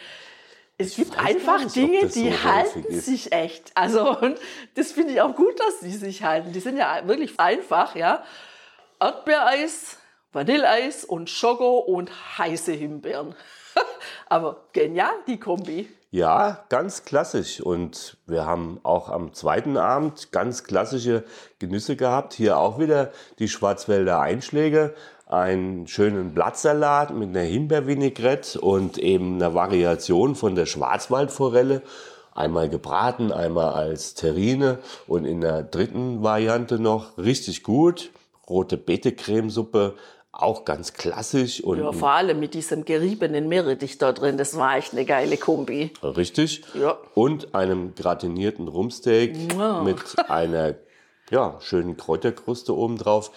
es 0.82 0.96
gibt 0.96 1.18
einfach 1.18 1.64
nicht, 1.64 1.76
Dinge, 1.76 2.08
die 2.08 2.32
so 2.32 2.44
halten 2.44 3.00
sich 3.00 3.32
echt. 3.32 3.72
Also, 3.76 4.18
und 4.20 4.38
das 4.76 4.92
finde 4.92 5.14
ich 5.14 5.22
auch 5.22 5.36
gut, 5.36 5.60
dass 5.60 5.80
die 5.80 5.92
sich 5.92 6.24
halten. 6.24 6.52
Die 6.52 6.60
sind 6.60 6.78
ja 6.78 7.08
wirklich 7.08 7.40
einfach, 7.40 7.96
ja. 7.96 8.24
Erdbeereis, 9.00 9.98
Vanilleeis 10.32 11.06
und 11.06 11.30
Schoko 11.30 11.80
und 11.80 12.12
heiße 12.38 12.72
Himbeeren. 12.72 13.36
Aber 14.28 14.66
genial, 14.74 15.14
die 15.28 15.40
Kombi. 15.40 15.90
Ja, 16.14 16.66
ganz 16.68 17.06
klassisch. 17.06 17.62
Und 17.62 18.18
wir 18.28 18.46
haben 18.46 18.82
auch 18.84 19.10
am 19.10 19.34
zweiten 19.34 19.78
Abend 19.78 20.32
ganz 20.34 20.66
klassische 20.66 21.24
Genüsse 21.58 21.96
gehabt. 21.96 22.34
Hier 22.34 22.58
auch 22.58 22.80
wieder 22.80 23.12
die 23.40 23.48
Schwarzwälder 23.48 24.20
Einschläge 24.20 24.94
einen 25.32 25.88
schönen 25.88 26.34
Blattsalat 26.34 27.14
mit 27.16 27.30
einer 27.30 27.46
Himbeervinaigrette 27.46 28.60
und 28.60 28.98
eben 28.98 29.36
einer 29.36 29.54
Variation 29.54 30.36
von 30.36 30.56
der 30.56 30.66
Schwarzwaldforelle. 30.66 31.82
Einmal 32.34 32.70
gebraten, 32.70 33.32
einmal 33.32 33.74
als 33.74 34.14
Terrine 34.14 34.80
und 35.08 35.26
in 35.26 35.42
der 35.42 35.64
dritten 35.64 36.22
Variante 36.24 36.80
noch 36.80 37.18
richtig 37.18 37.64
gut. 37.64 38.12
Rote 38.50 38.78
Beete-Cremesuppe, 38.78 39.96
auch 40.32 40.66
ganz 40.66 40.94
klassisch. 40.94 41.62
Und 41.62 41.80
ja, 41.80 41.92
vor 41.92 42.12
allem 42.12 42.40
mit 42.40 42.54
diesem 42.54 42.84
geriebenen 42.84 43.48
Meerrettich 43.48 43.98
da 43.98 44.12
drin, 44.12 44.38
das 44.38 44.58
war 44.58 44.78
echt 44.78 44.94
eine 44.94 45.06
geile 45.06 45.38
Kombi. 45.38 45.92
Richtig. 46.04 46.64
Ja. 46.74 46.98
Und 47.16 47.54
einem 47.56 47.96
gratinierten 47.96 48.68
Rumsteak 48.68 49.36
wow. 49.56 49.84
mit 49.84 49.98
einer 50.30 50.76
ja, 51.30 51.58
schönen 51.62 51.96
Kräuterkruste 51.96 52.76
obendrauf. 52.76 53.32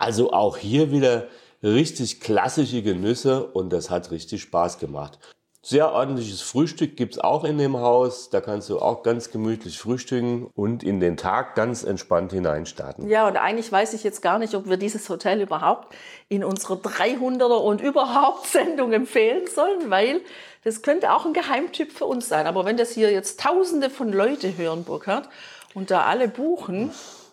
Also 0.00 0.32
auch 0.32 0.56
hier 0.56 0.90
wieder 0.92 1.26
richtig 1.62 2.20
klassische 2.20 2.80
Genüsse 2.80 3.44
und 3.44 3.70
das 3.70 3.90
hat 3.90 4.10
richtig 4.10 4.40
Spaß 4.40 4.78
gemacht. 4.78 5.18
Sehr 5.62 5.92
ordentliches 5.92 6.40
Frühstück 6.40 6.96
gibt's 6.96 7.18
auch 7.18 7.44
in 7.44 7.58
dem 7.58 7.76
Haus. 7.76 8.30
Da 8.30 8.40
kannst 8.40 8.70
du 8.70 8.78
auch 8.78 9.02
ganz 9.02 9.30
gemütlich 9.30 9.78
frühstücken 9.78 10.48
und 10.54 10.82
in 10.82 11.00
den 11.00 11.18
Tag 11.18 11.54
ganz 11.54 11.84
entspannt 11.84 12.32
hineinstarten. 12.32 13.10
Ja, 13.10 13.28
und 13.28 13.36
eigentlich 13.36 13.70
weiß 13.70 13.92
ich 13.92 14.02
jetzt 14.02 14.22
gar 14.22 14.38
nicht, 14.38 14.54
ob 14.54 14.70
wir 14.70 14.78
dieses 14.78 15.06
Hotel 15.10 15.42
überhaupt 15.42 15.94
in 16.30 16.44
unserer 16.44 16.76
300er 16.76 17.58
und 17.58 17.82
überhaupt 17.82 18.46
Sendung 18.46 18.94
empfehlen 18.94 19.48
sollen, 19.54 19.90
weil 19.90 20.22
das 20.64 20.80
könnte 20.80 21.12
auch 21.12 21.26
ein 21.26 21.34
Geheimtipp 21.34 21.92
für 21.92 22.06
uns 22.06 22.26
sein. 22.26 22.46
Aber 22.46 22.64
wenn 22.64 22.78
das 22.78 22.92
hier 22.92 23.12
jetzt 23.12 23.38
Tausende 23.38 23.90
von 23.90 24.14
Leute 24.14 24.56
hören, 24.56 24.84
Burkhard, 24.84 25.28
und 25.74 25.90
da 25.90 26.04
alle 26.04 26.26
buchen. 26.26 26.90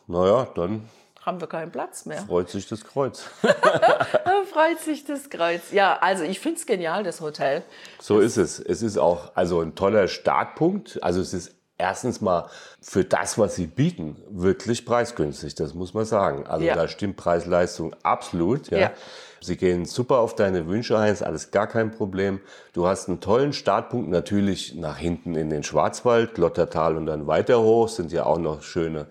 Naja, 0.08 0.50
dann 0.54 0.90
haben 1.28 1.42
wir 1.42 1.48
keinen 1.48 1.72
Platz 1.72 2.06
mehr. 2.06 2.22
Freut 2.22 2.50
sich 2.50 2.68
das 2.68 2.86
Kreuz. 2.86 3.22
Freut 4.52 4.80
sich 4.80 5.04
das 5.04 5.30
Kreuz. 5.30 5.72
Ja, 5.72 5.98
also 6.00 6.24
ich 6.24 6.40
finde 6.40 6.58
es 6.58 6.66
genial, 6.66 7.04
das 7.04 7.20
Hotel. 7.20 7.64
So 8.00 8.22
das 8.22 8.38
ist 8.38 8.38
es. 8.38 8.60
Es 8.60 8.82
ist 8.82 8.98
auch 8.98 9.34
also 9.36 9.60
ein 9.60 9.76
toller 9.76 10.08
Startpunkt. 10.08 11.04
Also 11.04 11.20
es 11.20 11.34
ist 11.34 11.54
erstens 11.78 12.22
mal 12.22 12.50
für 12.82 13.04
das, 13.04 13.38
was 13.38 13.56
sie 13.56 13.68
bieten, 13.68 14.16
wirklich 14.30 14.86
preisgünstig. 14.86 15.54
Das 15.56 15.74
muss 15.74 15.94
man 15.94 16.06
sagen. 16.06 16.48
Also 16.48 16.66
ja. 16.66 16.76
da 16.76 16.88
stimmt 16.88 17.18
Preis-Leistung 17.18 17.94
absolut. 18.04 18.72
Ja. 18.72 18.78
ja. 18.78 18.92
Sie 19.42 19.58
gehen 19.58 19.86
super 19.86 20.20
auf 20.20 20.34
deine 20.34 20.66
Wünsche 20.68 20.98
ein, 20.98 21.12
ist 21.12 21.22
alles 21.22 21.52
gar 21.52 21.68
kein 21.68 21.92
Problem. 21.92 22.40
Du 22.72 22.88
hast 22.88 23.10
einen 23.10 23.20
tollen 23.20 23.52
Startpunkt 23.52 24.10
natürlich 24.10 24.76
nach 24.76 24.98
hinten 24.98 25.36
in 25.36 25.50
den 25.50 25.64
Schwarzwald, 25.64 26.38
Lottertal 26.38 26.96
und 26.96 27.06
dann 27.06 27.28
weiter 27.28 27.62
hoch. 27.62 27.90
Sind 27.90 28.14
ja 28.14 28.26
auch 28.26 28.40
noch 28.40 28.64
schöne 28.64 29.08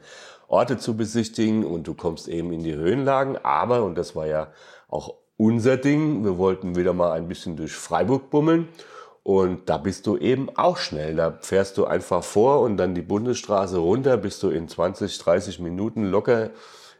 Orte 0.49 0.79
zu 0.79 0.97
besichtigen 0.97 1.65
und 1.65 1.87
du 1.87 1.95
kommst 1.95 2.29
eben 2.29 2.53
in 2.53 2.63
die 2.63 2.75
Höhenlagen. 2.75 3.39
Aber, 3.43 3.85
und 3.85 3.97
das 3.97 4.15
war 4.15 4.27
ja 4.27 4.49
auch 4.89 5.15
unser 5.37 5.77
Ding, 5.77 6.25
wir 6.25 6.39
wollten 6.39 6.77
wieder 6.77 6.93
mal 6.93 7.13
ein 7.13 7.29
bisschen 7.29 7.57
durch 7.57 7.73
Freiburg 7.73 8.31
bummeln. 8.31 8.69
Und 9.23 9.69
da 9.69 9.77
bist 9.77 10.07
du 10.07 10.17
eben 10.17 10.49
auch 10.57 10.77
schnell. 10.77 11.17
Da 11.17 11.37
fährst 11.41 11.79
du 11.79 11.85
einfach 11.85 12.23
vor 12.23 12.61
und 12.61 12.77
dann 12.77 12.95
die 12.95 13.03
Bundesstraße 13.03 13.79
runter, 13.79 14.17
bist 14.17 14.41
du 14.43 14.51
in 14.51 14.69
20, 14.69 15.19
30 15.19 15.59
Minuten 15.59 16.05
locker 16.05 16.51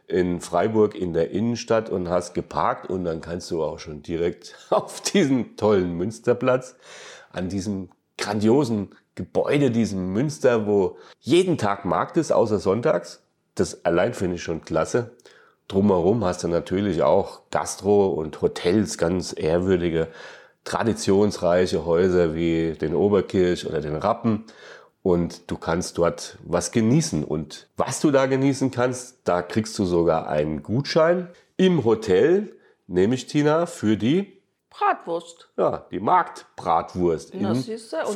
in 0.07 0.39
Freiburg 0.39 0.95
in 0.95 1.13
der 1.13 1.31
Innenstadt 1.31 1.89
und 1.89 2.09
hast 2.09 2.33
geparkt 2.33 2.89
und 2.89 3.03
dann 3.03 3.21
kannst 3.21 3.51
du 3.51 3.63
auch 3.63 3.79
schon 3.79 4.01
direkt 4.01 4.55
auf 4.69 5.01
diesen 5.01 5.55
tollen 5.57 5.93
Münsterplatz 5.93 6.75
an 7.31 7.49
diesem 7.49 7.89
grandiosen 8.17 8.89
Gebäude, 9.15 9.71
diesem 9.71 10.13
Münster, 10.13 10.67
wo 10.67 10.97
jeden 11.19 11.57
Tag 11.57 11.85
Markt 11.85 12.17
ist, 12.17 12.31
außer 12.31 12.59
sonntags. 12.59 13.23
Das 13.57 13.83
allein 13.85 14.13
finde 14.13 14.35
ich 14.35 14.43
schon 14.43 14.61
klasse. 14.61 15.15
Drumherum 15.67 16.23
hast 16.23 16.43
du 16.43 16.47
natürlich 16.47 17.01
auch 17.01 17.41
Gastro 17.49 18.09
und 18.09 18.39
Hotels, 18.41 18.99
ganz 18.99 19.33
ehrwürdige, 19.35 20.09
traditionsreiche 20.63 21.83
Häuser 21.83 22.35
wie 22.35 22.73
den 22.73 22.93
Oberkirch 22.93 23.65
oder 23.65 23.81
den 23.81 23.95
Rappen. 23.95 24.43
Und 25.01 25.49
du 25.49 25.57
kannst 25.57 25.97
dort 25.97 26.37
was 26.43 26.71
genießen. 26.71 27.23
Und 27.23 27.67
was 27.77 27.99
du 27.99 28.11
da 28.11 28.27
genießen 28.27 28.69
kannst, 28.69 29.21
da 29.23 29.41
kriegst 29.41 29.77
du 29.79 29.85
sogar 29.85 30.27
einen 30.27 30.61
Gutschein 30.61 31.29
im 31.57 31.83
Hotel, 31.83 32.55
nämlich 32.85 33.25
Tina, 33.25 33.65
für 33.65 33.97
die 33.97 34.36
Bratwurst. 34.77 35.47
Ja, 35.57 35.85
die 35.89 35.99
Marktbratwurst 35.99 37.33
in 37.33 37.55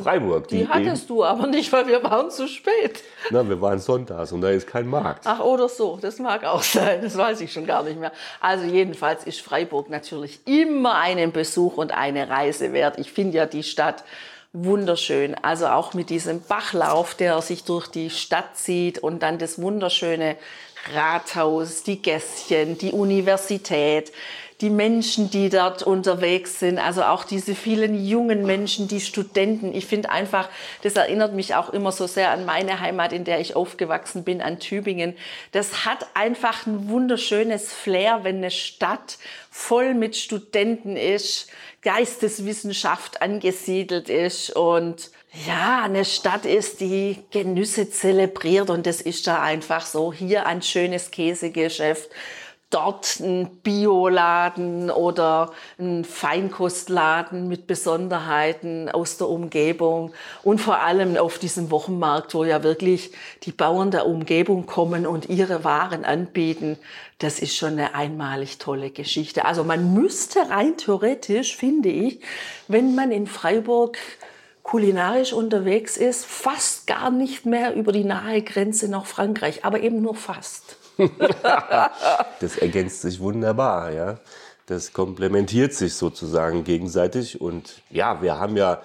Freiburg. 0.02 0.48
Die, 0.48 0.58
die 0.58 0.68
hattest 0.68 1.10
du 1.10 1.24
aber 1.24 1.46
nicht, 1.46 1.72
weil 1.72 1.86
wir 1.88 2.02
waren 2.04 2.30
zu 2.30 2.46
spät. 2.46 3.02
Na, 3.30 3.48
wir 3.48 3.60
waren 3.60 3.78
sonntags 3.78 4.30
und 4.32 4.42
da 4.42 4.50
ist 4.50 4.66
kein 4.66 4.86
Markt. 4.86 5.26
Ach, 5.26 5.40
oder 5.40 5.68
so. 5.68 5.98
Das 6.00 6.18
mag 6.18 6.44
auch 6.44 6.62
sein. 6.62 7.02
Das 7.02 7.16
weiß 7.16 7.40
ich 7.40 7.52
schon 7.52 7.66
gar 7.66 7.82
nicht 7.82 7.98
mehr. 7.98 8.12
Also 8.40 8.64
jedenfalls 8.64 9.24
ist 9.24 9.40
Freiburg 9.40 9.90
natürlich 9.90 10.40
immer 10.46 10.94
einen 10.94 11.32
Besuch 11.32 11.76
und 11.76 11.92
eine 11.92 12.28
Reise 12.28 12.72
wert. 12.72 12.98
Ich 12.98 13.12
finde 13.12 13.38
ja 13.38 13.46
die 13.46 13.64
Stadt 13.64 14.04
wunderschön. 14.52 15.34
Also 15.34 15.66
auch 15.66 15.94
mit 15.94 16.10
diesem 16.10 16.42
Bachlauf, 16.42 17.14
der 17.14 17.40
sich 17.42 17.64
durch 17.64 17.88
die 17.88 18.10
Stadt 18.10 18.56
zieht 18.56 18.98
und 18.98 19.22
dann 19.22 19.38
das 19.38 19.60
wunderschöne 19.60 20.36
Rathaus, 20.94 21.82
die 21.82 22.02
Gässchen, 22.02 22.76
die 22.78 22.92
Universität 22.92 24.12
die 24.62 24.70
Menschen, 24.70 25.28
die 25.28 25.48
dort 25.48 25.82
unterwegs 25.82 26.60
sind, 26.60 26.78
also 26.78 27.02
auch 27.02 27.24
diese 27.24 27.56
vielen 27.56 28.06
jungen 28.06 28.46
Menschen, 28.46 28.86
die 28.86 29.00
Studenten. 29.00 29.74
Ich 29.74 29.86
finde 29.86 30.10
einfach, 30.10 30.48
das 30.82 30.94
erinnert 30.94 31.34
mich 31.34 31.56
auch 31.56 31.70
immer 31.70 31.90
so 31.90 32.06
sehr 32.06 32.30
an 32.30 32.46
meine 32.46 32.78
Heimat, 32.78 33.12
in 33.12 33.24
der 33.24 33.40
ich 33.40 33.56
aufgewachsen 33.56 34.22
bin, 34.22 34.40
an 34.40 34.60
Tübingen. 34.60 35.16
Das 35.50 35.84
hat 35.84 36.06
einfach 36.14 36.64
ein 36.66 36.88
wunderschönes 36.88 37.72
Flair, 37.72 38.20
wenn 38.22 38.36
eine 38.36 38.52
Stadt 38.52 39.18
voll 39.50 39.94
mit 39.94 40.16
Studenten 40.16 40.96
ist, 40.96 41.50
Geisteswissenschaft 41.82 43.20
angesiedelt 43.20 44.08
ist 44.08 44.54
und 44.54 45.10
ja, 45.46 45.82
eine 45.84 46.04
Stadt 46.04 46.44
ist, 46.44 46.80
die 46.80 47.18
Genüsse 47.30 47.90
zelebriert 47.90 48.70
und 48.70 48.86
das 48.86 49.00
ist 49.00 49.26
da 49.26 49.42
einfach 49.42 49.84
so. 49.86 50.12
Hier 50.12 50.46
ein 50.46 50.62
schönes 50.62 51.10
Käsegeschäft, 51.10 52.10
dort 52.72 53.20
ein 53.20 53.48
Bioladen 53.62 54.90
oder 54.90 55.52
ein 55.78 56.04
Feinkostladen 56.04 57.46
mit 57.48 57.66
Besonderheiten 57.66 58.88
aus 58.88 59.18
der 59.18 59.28
Umgebung 59.28 60.12
und 60.42 60.60
vor 60.60 60.78
allem 60.80 61.16
auf 61.16 61.38
diesem 61.38 61.70
Wochenmarkt, 61.70 62.34
wo 62.34 62.44
ja 62.44 62.62
wirklich 62.62 63.12
die 63.42 63.52
Bauern 63.52 63.90
der 63.90 64.06
Umgebung 64.06 64.66
kommen 64.66 65.06
und 65.06 65.28
ihre 65.28 65.64
Waren 65.64 66.04
anbieten. 66.04 66.78
Das 67.18 67.38
ist 67.38 67.56
schon 67.56 67.72
eine 67.72 67.94
einmalig 67.94 68.58
tolle 68.58 68.90
Geschichte. 68.90 69.44
Also 69.44 69.64
man 69.64 69.94
müsste 69.94 70.50
rein 70.50 70.76
theoretisch, 70.76 71.56
finde 71.56 71.90
ich, 71.90 72.20
wenn 72.68 72.94
man 72.94 73.12
in 73.12 73.26
Freiburg 73.26 73.98
kulinarisch 74.62 75.32
unterwegs 75.32 75.96
ist, 75.96 76.24
fast 76.24 76.86
gar 76.86 77.10
nicht 77.10 77.46
mehr 77.46 77.74
über 77.74 77.92
die 77.92 78.04
nahe 78.04 78.42
Grenze 78.42 78.88
nach 78.88 79.06
Frankreich, 79.06 79.64
aber 79.64 79.80
eben 79.80 80.00
nur 80.00 80.14
fast. 80.14 80.76
das 82.40 82.58
ergänzt 82.58 83.02
sich 83.02 83.20
wunderbar, 83.20 83.92
ja. 83.92 84.18
Das 84.66 84.92
komplementiert 84.92 85.74
sich 85.74 85.94
sozusagen 85.94 86.64
gegenseitig. 86.64 87.40
Und 87.40 87.82
ja, 87.90 88.22
wir 88.22 88.38
haben 88.38 88.56
ja 88.56 88.82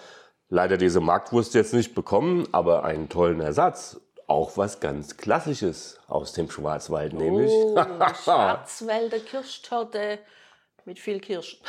leider 0.50 0.78
diese 0.78 1.00
Marktwurst 1.00 1.54
jetzt 1.54 1.74
nicht 1.74 1.96
bekommen, 1.96 2.48
aber 2.52 2.84
einen 2.84 3.10
tollen 3.10 3.42
Ersatz. 3.42 4.00
Auch 4.28 4.58
was 4.58 4.80
ganz 4.82 5.16
Klassisches 5.16 6.00
aus 6.08 6.34
dem 6.34 6.50
Schwarzwald, 6.52 7.14
oh, 7.14 7.18
nämlich. 7.18 7.52
Schwarzwälder 8.24 9.20
Kirschtorte 9.20 10.20
mit 10.84 11.00
viel 11.00 11.20
Kirschen. 11.20 11.60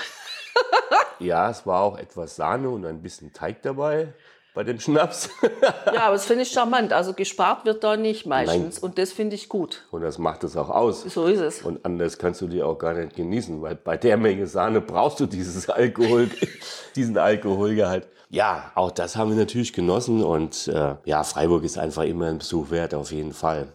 ja, 1.20 1.50
es 1.50 1.66
war 1.66 1.82
auch 1.82 1.98
etwas 1.98 2.36
Sahne 2.36 2.70
und 2.70 2.84
ein 2.84 3.02
bisschen 3.02 3.32
Teig 3.32 3.62
dabei 3.62 4.12
bei 4.58 4.64
dem 4.64 4.80
Schnaps. 4.80 5.30
ja, 5.94 6.00
aber 6.06 6.14
das 6.14 6.26
finde 6.26 6.42
ich 6.42 6.50
charmant. 6.50 6.92
Also 6.92 7.12
gespart 7.12 7.64
wird 7.64 7.84
da 7.84 7.96
nicht 7.96 8.26
meistens. 8.26 8.74
Nein. 8.74 8.90
Und 8.90 8.98
das 8.98 9.12
finde 9.12 9.36
ich 9.36 9.48
gut. 9.48 9.84
Und 9.92 10.00
das 10.00 10.18
macht 10.18 10.42
es 10.42 10.56
auch 10.56 10.68
aus. 10.68 11.02
So 11.02 11.26
ist 11.26 11.38
es. 11.38 11.62
Und 11.62 11.84
anders 11.84 12.18
kannst 12.18 12.40
du 12.40 12.48
die 12.48 12.60
auch 12.60 12.76
gar 12.76 12.92
nicht 12.92 13.14
genießen, 13.14 13.62
weil 13.62 13.76
bei 13.76 13.96
der 13.96 14.16
Menge 14.16 14.48
Sahne 14.48 14.80
brauchst 14.80 15.20
du 15.20 15.26
dieses 15.26 15.70
Alkohol, 15.70 16.28
diesen 16.96 17.16
Alkoholgehalt. 17.18 18.08
Ja, 18.30 18.72
auch 18.74 18.90
das 18.90 19.14
haben 19.14 19.30
wir 19.30 19.36
natürlich 19.36 19.72
genossen. 19.72 20.24
Und 20.24 20.66
äh, 20.66 20.96
ja, 21.04 21.22
Freiburg 21.22 21.62
ist 21.62 21.78
einfach 21.78 22.02
immer 22.02 22.26
ein 22.26 22.38
Besuch 22.38 22.70
wert, 22.70 22.94
auf 22.94 23.12
jeden 23.12 23.34
Fall. 23.34 23.68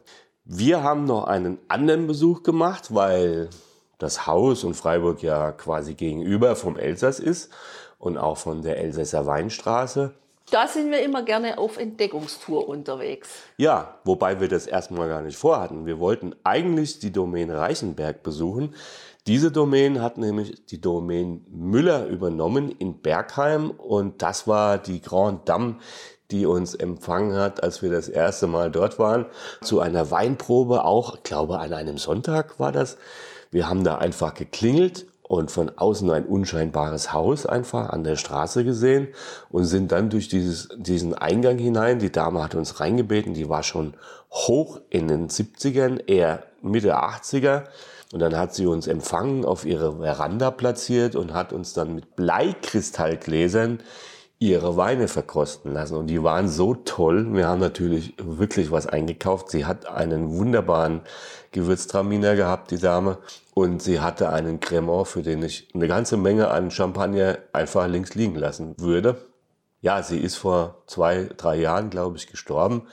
Wir 0.44 0.84
haben 0.84 1.06
noch 1.06 1.24
einen 1.24 1.60
anderen 1.70 2.08
Besuch 2.08 2.44
gemacht, 2.44 2.94
weil 2.94 3.50
das 4.00 4.28
Haus 4.28 4.66
und 4.66 4.74
Freiburg 4.74 5.24
ja 5.24 5.54
quasi 5.54 5.94
gegenüber 5.94 6.58
vom 6.58 6.78
Elsass 6.78 7.22
ist 7.22 7.54
und 8.00 8.18
auch 8.18 8.38
von 8.38 8.64
der 8.64 8.80
Elsässer 8.80 9.26
Weinstraße. 9.26 10.14
Da 10.52 10.68
sind 10.68 10.92
wir 10.92 11.02
immer 11.02 11.24
gerne 11.24 11.58
auf 11.58 11.78
Entdeckungstour 11.78 12.68
unterwegs. 12.68 13.30
Ja, 13.58 14.00
wobei 14.04 14.40
wir 14.40 14.48
das 14.48 14.68
erstmal 14.68 15.08
gar 15.08 15.22
nicht 15.22 15.38
vorhatten. 15.38 15.86
Wir 15.86 16.00
wollten 16.00 16.36
eigentlich 16.44 17.00
die 17.00 17.12
Domäne 17.12 17.58
Reichenberg 17.58 18.24
besuchen. 18.24 18.76
Diese 19.26 19.52
Domäne 19.52 20.02
hat 20.02 20.18
nämlich 20.18 20.66
die 20.66 20.82
Domäne 20.82 21.40
Müller 21.50 22.08
übernommen 22.08 22.72
in 22.72 23.00
Bergheim 23.02 23.72
und 23.72 24.22
das 24.22 24.48
war 24.48 24.78
die 24.78 25.02
Grand 25.02 25.48
Dame, 25.48 25.78
die 26.30 26.46
uns 26.46 26.76
empfangen 26.76 27.36
hat, 27.36 27.64
als 27.64 27.82
wir 27.82 27.90
das 27.90 28.10
erste 28.10 28.48
Mal 28.48 28.70
dort 28.70 29.00
waren, 29.00 29.28
zu 29.62 29.80
einer 29.80 30.12
Weinprobe 30.12 30.84
auch, 30.84 31.24
glaube 31.24 31.60
an 31.60 31.72
einem 31.72 31.98
Sonntag 31.98 32.60
war 32.60 32.72
das. 32.72 32.98
Wir 33.50 33.70
haben 33.70 33.84
da 33.84 33.98
einfach 33.98 34.34
geklingelt 34.34 35.06
und 35.24 35.52
von 35.52 35.72
außen 35.76 36.10
ein 36.12 36.26
unscheinbares 36.26 37.14
Haus 37.14 37.46
einfach 37.46 37.90
an 37.90 38.04
der 38.04 38.18
Straße 38.18 38.64
gesehen 38.64 39.08
und 39.50 39.66
sind 39.66 39.92
dann 39.92 40.10
durch 40.10 40.28
dieses, 40.28 40.70
diesen 40.78 41.14
Eingang 41.14 41.58
hinein. 41.58 42.00
Die 42.00 42.12
Dame 42.12 42.44
hat 42.44 42.56
uns 42.56 42.80
reingebeten, 42.80 43.34
die 43.34 43.50
war 43.50 43.64
schon 43.64 43.94
hoch 44.32 44.82
in 44.90 45.08
den 45.08 45.30
70ern, 45.30 46.02
eher 46.08 46.44
Mitte 46.62 46.98
80er. 46.98 47.64
Und 48.12 48.20
dann 48.20 48.38
hat 48.38 48.54
sie 48.54 48.68
uns 48.68 48.86
empfangen, 48.86 49.44
auf 49.44 49.66
ihre 49.66 49.98
Veranda 49.98 50.52
platziert 50.52 51.16
und 51.16 51.34
hat 51.34 51.52
uns 51.52 51.74
dann 51.74 51.96
mit 51.96 52.16
Bleikristallgläsern 52.16 53.80
ihre 54.50 54.76
Weine 54.76 55.08
verkosten 55.08 55.72
lassen. 55.72 55.96
Und 55.96 56.08
die 56.08 56.22
waren 56.22 56.50
so 56.50 56.76
toll. 56.76 57.34
Wir 57.34 57.48
haben 57.48 57.62
natürlich 57.62 58.14
wirklich 58.22 58.72
was 58.72 58.88
eingekauft. 58.88 59.50
Sie 59.50 59.66
hat 59.66 59.86
einen 59.88 60.36
wunderbaren 60.36 61.02
Gewürztraminer 61.52 62.36
gehabt, 62.36 62.72
die 62.72 62.78
Dame. 62.78 63.20
Und 63.54 63.82
sie 63.82 64.02
hatte 64.02 64.30
einen 64.30 64.60
Cremant, 64.60 65.08
für 65.08 65.22
den 65.22 65.44
ich 65.44 65.70
eine 65.74 65.88
ganze 65.88 66.18
Menge 66.18 66.50
an 66.50 66.72
Champagner 66.72 67.38
einfach 67.54 67.88
links 67.88 68.16
liegen 68.16 68.36
lassen 68.36 68.76
würde. 68.78 69.16
Ja, 69.82 70.04
sie 70.04 70.20
ist 70.20 70.36
vor 70.36 70.84
zwei, 70.88 71.30
drei 71.38 71.58
Jahren, 71.58 71.90
glaube 71.90 72.18
ich, 72.18 72.28
gestorben. 72.28 72.84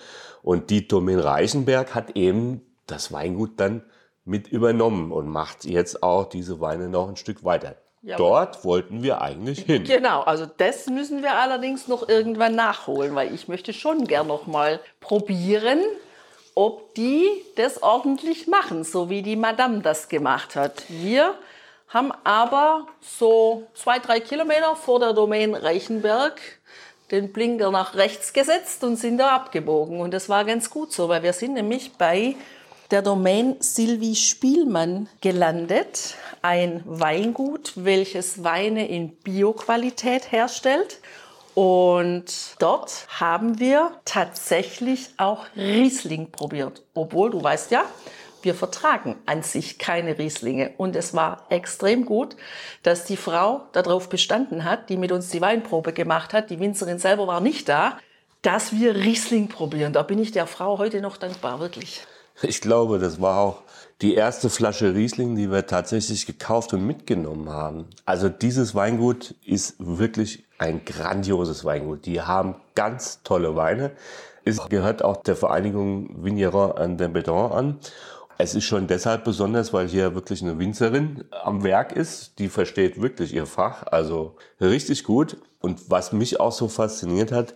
Und 0.43 0.71
die 0.71 0.87
Domain 0.87 1.19
Reichenberg 1.19 1.95
hat 1.95 2.17
eben 2.17 2.63
das 2.87 3.13
Weingut 3.13 3.59
dann 3.59 3.83
mit 4.31 4.47
übernommen 4.49 5.11
und 5.11 5.29
macht 5.29 5.65
jetzt 5.65 6.03
auch 6.05 6.25
diese 6.25 6.61
Weine 6.61 6.89
noch 6.89 7.09
ein 7.09 7.17
Stück 7.17 7.45
weiter. 7.45 7.75
Ja, 8.03 8.17
Dort 8.17 8.65
wollten 8.65 9.03
wir 9.03 9.21
eigentlich 9.21 9.61
hin. 9.61 9.85
Genau, 9.85 10.23
also 10.23 10.47
das 10.57 10.87
müssen 10.87 11.23
wir 11.23 11.35
allerdings 11.35 11.89
noch 11.89 12.09
irgendwann 12.09 12.55
nachholen, 12.55 13.15
weil 13.15 13.35
ich 13.35 13.49
möchte 13.49 13.75
schon 13.75 14.07
gern 14.07 14.29
noch 14.29 14.47
mal 14.47 14.81
probieren, 15.01 15.81
ob 16.55 16.95
die 16.95 17.29
das 17.57 17.83
ordentlich 17.83 18.47
machen, 18.47 18.85
so 18.85 19.11
wie 19.11 19.21
die 19.23 19.37
Madame 19.37 19.81
das 19.81 20.09
gemacht 20.09 20.57
hat. 20.57 20.85
Wir 20.89 21.35
haben 21.89 22.13
aber 22.25 22.87
so 23.01 23.65
zwei, 23.75 23.99
drei 23.99 24.21
Kilometer 24.21 24.77
vor 24.77 25.01
der 25.01 25.13
Domain 25.13 25.55
Reichenberg 25.55 26.41
den 27.11 27.33
Blinker 27.33 27.71
nach 27.73 27.97
rechts 27.97 28.33
gesetzt 28.33 28.85
und 28.85 28.97
sind 28.97 29.19
da 29.19 29.35
abgebogen. 29.35 30.01
Und 30.01 30.15
das 30.15 30.29
war 30.29 30.45
ganz 30.45 30.71
gut 30.71 30.93
so, 30.93 31.09
weil 31.09 31.25
wir 31.25 31.33
sind 31.33 31.55
nämlich 31.55 31.93
bei 31.99 32.37
der 32.91 33.03
Domain 33.03 33.57
Sylvie 33.61 34.17
Spielmann 34.17 35.09
gelandet. 35.21 36.15
Ein 36.43 36.83
Weingut, 36.85 37.73
welches 37.77 38.43
Weine 38.43 38.89
in 38.89 39.11
Bioqualität 39.17 40.33
herstellt. 40.33 40.99
Und 41.55 42.57
dort 42.59 43.07
haben 43.09 43.59
wir 43.59 43.93
tatsächlich 44.05 45.11
auch 45.19 45.47
Riesling 45.57 46.31
probiert. 46.31 46.83
Obwohl, 46.95 47.31
du 47.31 47.43
weißt 47.43 47.71
ja, 47.71 47.85
wir 48.43 48.55
vertragen 48.55 49.17
an 49.27 49.43
sich 49.43 49.79
keine 49.79 50.19
Rieslinge. 50.19 50.73
Und 50.77 50.97
es 50.97 51.15
war 51.15 51.47
extrem 51.51 52.07
gut, 52.07 52.37
dass 52.83 53.05
die 53.05 53.17
Frau 53.17 53.63
darauf 53.73 54.09
bestanden 54.09 54.65
hat, 54.65 54.89
die 54.89 54.97
mit 54.97 55.13
uns 55.13 55.29
die 55.29 55.41
Weinprobe 55.41 55.93
gemacht 55.93 56.33
hat, 56.33 56.51
die 56.51 56.59
Winzerin 56.59 56.99
selber 56.99 57.27
war 57.27 57.41
nicht 57.41 57.69
da, 57.69 57.99
dass 58.43 58.73
wir 58.73 58.95
Riesling 58.95 59.49
probieren. 59.49 59.93
Da 59.93 60.03
bin 60.03 60.19
ich 60.19 60.33
der 60.33 60.47
Frau 60.47 60.79
heute 60.79 61.01
noch 61.03 61.19
dankbar, 61.19 61.61
wirklich. 61.61 62.07
Ich 62.43 62.61
glaube, 62.61 62.99
das 62.99 63.21
war 63.21 63.39
auch 63.39 63.63
die 64.01 64.15
erste 64.15 64.49
Flasche 64.49 64.95
Riesling, 64.95 65.37
die 65.37 65.51
wir 65.51 65.67
tatsächlich 65.67 66.25
gekauft 66.25 66.73
und 66.73 66.87
mitgenommen 66.87 67.51
haben. 67.51 67.87
Also 68.07 68.31
dieses 68.31 68.75
Weingut 68.75 69.35
ist 69.45 69.75
wirklich 69.79 70.45
ein 70.59 70.85
grandioses 70.85 71.65
Weingut. 71.65 72.07
Die 72.07 72.23
haben 72.23 72.57
ganz 72.75 73.23
tolle 73.25 73.57
Weine. 73.57 73.93
Es 74.43 74.69
gehört 74.71 75.05
auch 75.05 75.19
der 75.19 75.37
Vereinigung 75.37 76.25
Vigneron 76.25 76.73
an 76.73 76.97
den 76.97 77.13
Bedon 77.13 77.53
an. 77.53 77.79
Es 78.39 78.55
ist 78.55 78.65
schon 78.65 78.87
deshalb 78.87 79.25
besonders, 79.25 79.75
weil 79.75 79.87
hier 79.89 80.15
wirklich 80.15 80.43
eine 80.43 80.59
Winzerin 80.59 81.25
am 81.31 81.63
Werk 81.63 81.93
ist. 81.93 82.39
Die 82.39 82.49
versteht 82.49 83.03
wirklich 83.03 83.35
ihr 83.35 83.45
Fach. 83.45 83.83
Also 83.87 84.37
richtig 84.63 85.05
gut. 85.05 85.37
Und 85.61 85.91
was 85.91 86.13
mich 86.13 86.41
auch 86.41 86.53
so 86.53 86.69
fasziniert 86.69 87.33
hat, 87.33 87.55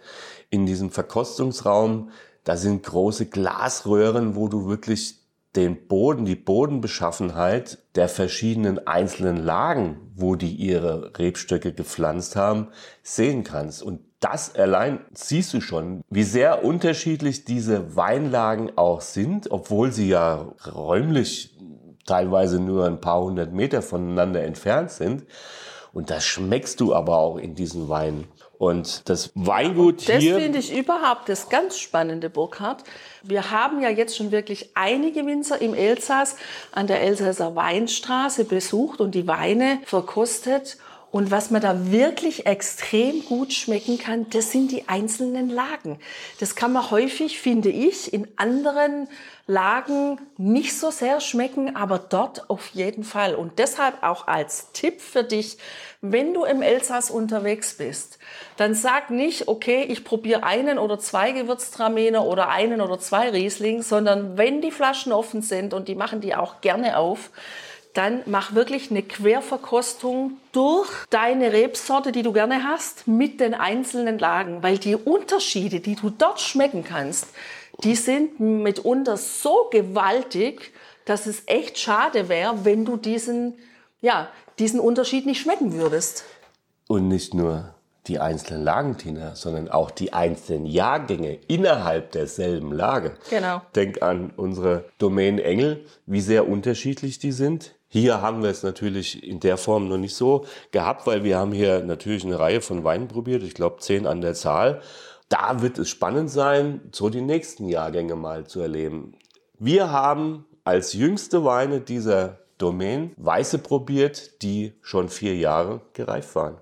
in 0.50 0.66
diesem 0.66 0.90
Verkostungsraum, 0.90 2.10
da 2.44 2.56
sind 2.56 2.82
große 2.82 3.26
Glasröhren, 3.26 4.36
wo 4.36 4.48
du 4.48 4.68
wirklich 4.68 5.20
den 5.56 5.86
Boden, 5.86 6.24
die 6.24 6.34
Bodenbeschaffenheit 6.34 7.78
der 7.94 8.08
verschiedenen 8.08 8.86
einzelnen 8.86 9.36
Lagen, 9.36 10.10
wo 10.14 10.34
die 10.34 10.52
ihre 10.52 11.16
Rebstöcke 11.16 11.72
gepflanzt 11.72 12.34
haben, 12.36 12.68
sehen 13.02 13.44
kannst. 13.44 13.82
Und 13.82 14.00
das 14.20 14.54
allein 14.54 15.00
siehst 15.12 15.54
du 15.54 15.60
schon, 15.60 16.02
wie 16.10 16.24
sehr 16.24 16.64
unterschiedlich 16.64 17.44
diese 17.44 17.94
Weinlagen 17.94 18.72
auch 18.76 19.00
sind, 19.00 19.50
obwohl 19.50 19.92
sie 19.92 20.08
ja 20.08 20.54
räumlich 20.66 21.56
teilweise 22.06 22.60
nur 22.60 22.86
ein 22.86 23.00
paar 23.00 23.22
hundert 23.22 23.52
Meter 23.52 23.82
voneinander 23.82 24.42
entfernt 24.42 24.90
sind. 24.90 25.24
Und 25.92 26.10
das 26.10 26.24
schmeckst 26.24 26.80
du 26.80 26.94
aber 26.94 27.18
auch 27.18 27.36
in 27.36 27.54
diesen 27.54 27.88
Weinen. 27.88 28.26
Und 28.58 29.08
das 29.08 29.30
Weingut 29.34 30.08
das 30.08 30.16
hier. 30.16 30.34
Das 30.34 30.42
finde 30.42 30.58
ich 30.58 30.76
überhaupt 30.76 31.28
das 31.28 31.48
ganz 31.48 31.78
Spannende, 31.78 32.30
Burkhard. 32.30 32.84
Wir 33.22 33.50
haben 33.50 33.80
ja 33.82 33.88
jetzt 33.88 34.16
schon 34.16 34.30
wirklich 34.30 34.70
einige 34.74 35.26
Winzer 35.26 35.60
im 35.60 35.74
Elsass 35.74 36.36
an 36.72 36.86
der 36.86 37.00
Elsasser 37.00 37.54
Weinstraße 37.56 38.44
besucht 38.44 39.00
und 39.00 39.14
die 39.14 39.26
Weine 39.26 39.80
verkostet. 39.84 40.78
Und 41.14 41.30
was 41.30 41.52
man 41.52 41.62
da 41.62 41.92
wirklich 41.92 42.44
extrem 42.44 43.24
gut 43.24 43.52
schmecken 43.52 43.98
kann, 43.98 44.28
das 44.30 44.50
sind 44.50 44.72
die 44.72 44.88
einzelnen 44.88 45.48
Lagen. 45.48 46.00
Das 46.40 46.56
kann 46.56 46.72
man 46.72 46.90
häufig, 46.90 47.38
finde 47.38 47.68
ich, 47.68 48.12
in 48.12 48.26
anderen 48.34 49.06
Lagen 49.46 50.20
nicht 50.38 50.76
so 50.76 50.90
sehr 50.90 51.20
schmecken, 51.20 51.76
aber 51.76 52.00
dort 52.00 52.50
auf 52.50 52.66
jeden 52.70 53.04
Fall. 53.04 53.36
Und 53.36 53.60
deshalb 53.60 54.02
auch 54.02 54.26
als 54.26 54.72
Tipp 54.72 55.00
für 55.00 55.22
dich, 55.22 55.58
wenn 56.00 56.34
du 56.34 56.42
im 56.42 56.62
Elsass 56.62 57.12
unterwegs 57.12 57.74
bist, 57.74 58.18
dann 58.56 58.74
sag 58.74 59.10
nicht, 59.10 59.46
okay, 59.46 59.84
ich 59.88 60.02
probiere 60.02 60.42
einen 60.42 60.80
oder 60.80 60.98
zwei 60.98 61.30
Gewürztraminer 61.30 62.26
oder 62.26 62.48
einen 62.48 62.80
oder 62.80 62.98
zwei 62.98 63.30
Riesling, 63.30 63.82
sondern 63.82 64.36
wenn 64.36 64.60
die 64.60 64.72
Flaschen 64.72 65.12
offen 65.12 65.42
sind 65.42 65.74
und 65.74 65.86
die 65.86 65.94
machen 65.94 66.20
die 66.20 66.34
auch 66.34 66.60
gerne 66.60 66.98
auf, 66.98 67.30
dann 67.94 68.22
mach 68.26 68.54
wirklich 68.54 68.90
eine 68.90 69.02
Querverkostung 69.02 70.32
durch 70.52 70.90
deine 71.10 71.52
Rebsorte, 71.52 72.12
die 72.12 72.22
du 72.22 72.32
gerne 72.32 72.64
hast, 72.64 73.06
mit 73.06 73.40
den 73.40 73.54
einzelnen 73.54 74.18
Lagen, 74.18 74.62
weil 74.62 74.78
die 74.78 74.96
Unterschiede, 74.96 75.80
die 75.80 75.94
du 75.94 76.10
dort 76.10 76.40
schmecken 76.40 76.84
kannst, 76.84 77.28
die 77.82 77.94
sind 77.94 78.40
mitunter 78.40 79.16
so 79.16 79.68
gewaltig, 79.70 80.72
dass 81.04 81.26
es 81.26 81.42
echt 81.46 81.78
schade 81.78 82.28
wäre, 82.28 82.64
wenn 82.64 82.84
du 82.84 82.96
diesen, 82.96 83.54
ja, 84.00 84.28
diesen 84.58 84.80
Unterschied 84.80 85.26
nicht 85.26 85.40
schmecken 85.40 85.72
würdest. 85.74 86.24
Und 86.88 87.08
nicht 87.08 87.34
nur 87.34 87.74
die 88.06 88.18
einzelnen 88.18 88.64
Lagentiner, 88.64 89.34
sondern 89.34 89.68
auch 89.70 89.90
die 89.90 90.12
einzelnen 90.12 90.66
Jahrgänge 90.66 91.38
innerhalb 91.48 92.12
derselben 92.12 92.72
Lage. 92.72 93.16
Genau. 93.30 93.62
Denk 93.74 94.02
an 94.02 94.32
unsere 94.36 94.84
Domänen 94.98 95.38
Engel, 95.38 95.86
wie 96.06 96.20
sehr 96.20 96.48
unterschiedlich 96.48 97.18
die 97.18 97.32
sind. 97.32 97.73
Hier 97.94 98.20
haben 98.20 98.42
wir 98.42 98.50
es 98.50 98.64
natürlich 98.64 99.22
in 99.22 99.38
der 99.38 99.56
Form 99.56 99.86
noch 99.86 99.98
nicht 99.98 100.16
so 100.16 100.46
gehabt, 100.72 101.06
weil 101.06 101.22
wir 101.22 101.38
haben 101.38 101.52
hier 101.52 101.78
natürlich 101.84 102.24
eine 102.24 102.40
Reihe 102.40 102.60
von 102.60 102.82
Weinen 102.82 103.06
probiert, 103.06 103.44
ich 103.44 103.54
glaube 103.54 103.76
zehn 103.78 104.08
an 104.08 104.20
der 104.20 104.34
Zahl. 104.34 104.82
Da 105.28 105.62
wird 105.62 105.78
es 105.78 105.90
spannend 105.90 106.28
sein, 106.28 106.80
so 106.90 107.08
die 107.08 107.20
nächsten 107.20 107.68
Jahrgänge 107.68 108.16
mal 108.16 108.48
zu 108.48 108.58
erleben. 108.58 109.14
Wir 109.60 109.92
haben 109.92 110.44
als 110.64 110.94
jüngste 110.94 111.44
Weine 111.44 111.80
dieser 111.80 112.40
Domain 112.58 113.12
Weiße 113.16 113.58
probiert, 113.58 114.42
die 114.42 114.72
schon 114.82 115.08
vier 115.08 115.36
Jahre 115.36 115.80
gereift 115.92 116.34
waren. 116.34 116.56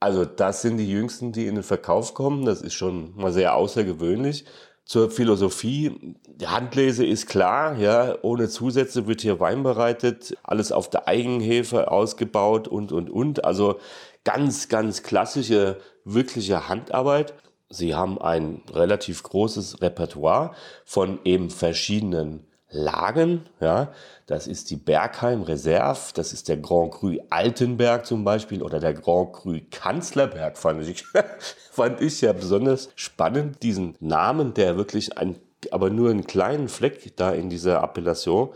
Also 0.00 0.26
das 0.26 0.60
sind 0.60 0.76
die 0.76 0.90
jüngsten, 0.90 1.32
die 1.32 1.46
in 1.46 1.54
den 1.54 1.64
Verkauf 1.64 2.12
kommen. 2.12 2.44
Das 2.44 2.60
ist 2.60 2.74
schon 2.74 3.16
mal 3.16 3.32
sehr 3.32 3.54
außergewöhnlich. 3.54 4.44
Zur 4.84 5.10
Philosophie, 5.10 6.14
die 6.26 6.46
Handlese 6.46 7.06
ist 7.06 7.26
klar, 7.26 7.78
ja, 7.78 8.16
ohne 8.20 8.48
Zusätze 8.50 9.06
wird 9.06 9.22
hier 9.22 9.40
Wein 9.40 9.62
bereitet, 9.62 10.36
alles 10.42 10.72
auf 10.72 10.90
der 10.90 11.08
Eigenhefe 11.08 11.90
ausgebaut 11.90 12.68
und, 12.68 12.92
und, 12.92 13.08
und. 13.08 13.44
Also 13.46 13.80
ganz, 14.24 14.68
ganz 14.68 15.02
klassische, 15.02 15.78
wirkliche 16.04 16.68
Handarbeit. 16.68 17.34
Sie 17.70 17.94
haben 17.94 18.20
ein 18.20 18.62
relativ 18.72 19.22
großes 19.22 19.80
Repertoire 19.80 20.54
von 20.84 21.18
eben 21.24 21.48
verschiedenen 21.48 22.46
Lagen. 22.74 23.42
Ja, 23.60 23.92
das 24.26 24.46
ist 24.46 24.70
die 24.70 24.76
Bergheim 24.76 25.42
Reserve, 25.42 26.12
das 26.14 26.32
ist 26.32 26.48
der 26.48 26.56
Grand 26.56 26.92
Cru 26.92 27.16
Altenberg 27.30 28.04
zum 28.04 28.24
Beispiel 28.24 28.62
oder 28.62 28.80
der 28.80 28.94
Grand 28.94 29.32
Cru 29.32 29.58
Kanzlerberg, 29.70 30.58
fand 30.58 30.86
ich, 30.86 31.04
fand 31.70 32.00
ich 32.00 32.20
ja 32.20 32.32
besonders 32.32 32.90
spannend, 32.96 33.62
diesen 33.62 33.96
Namen, 34.00 34.54
der 34.54 34.76
wirklich 34.76 35.16
ein 35.16 35.36
aber 35.70 35.88
nur 35.88 36.10
einen 36.10 36.26
kleinen 36.26 36.68
Fleck 36.68 37.16
da 37.16 37.32
in 37.32 37.48
dieser 37.48 37.82
Appellation 37.82 38.50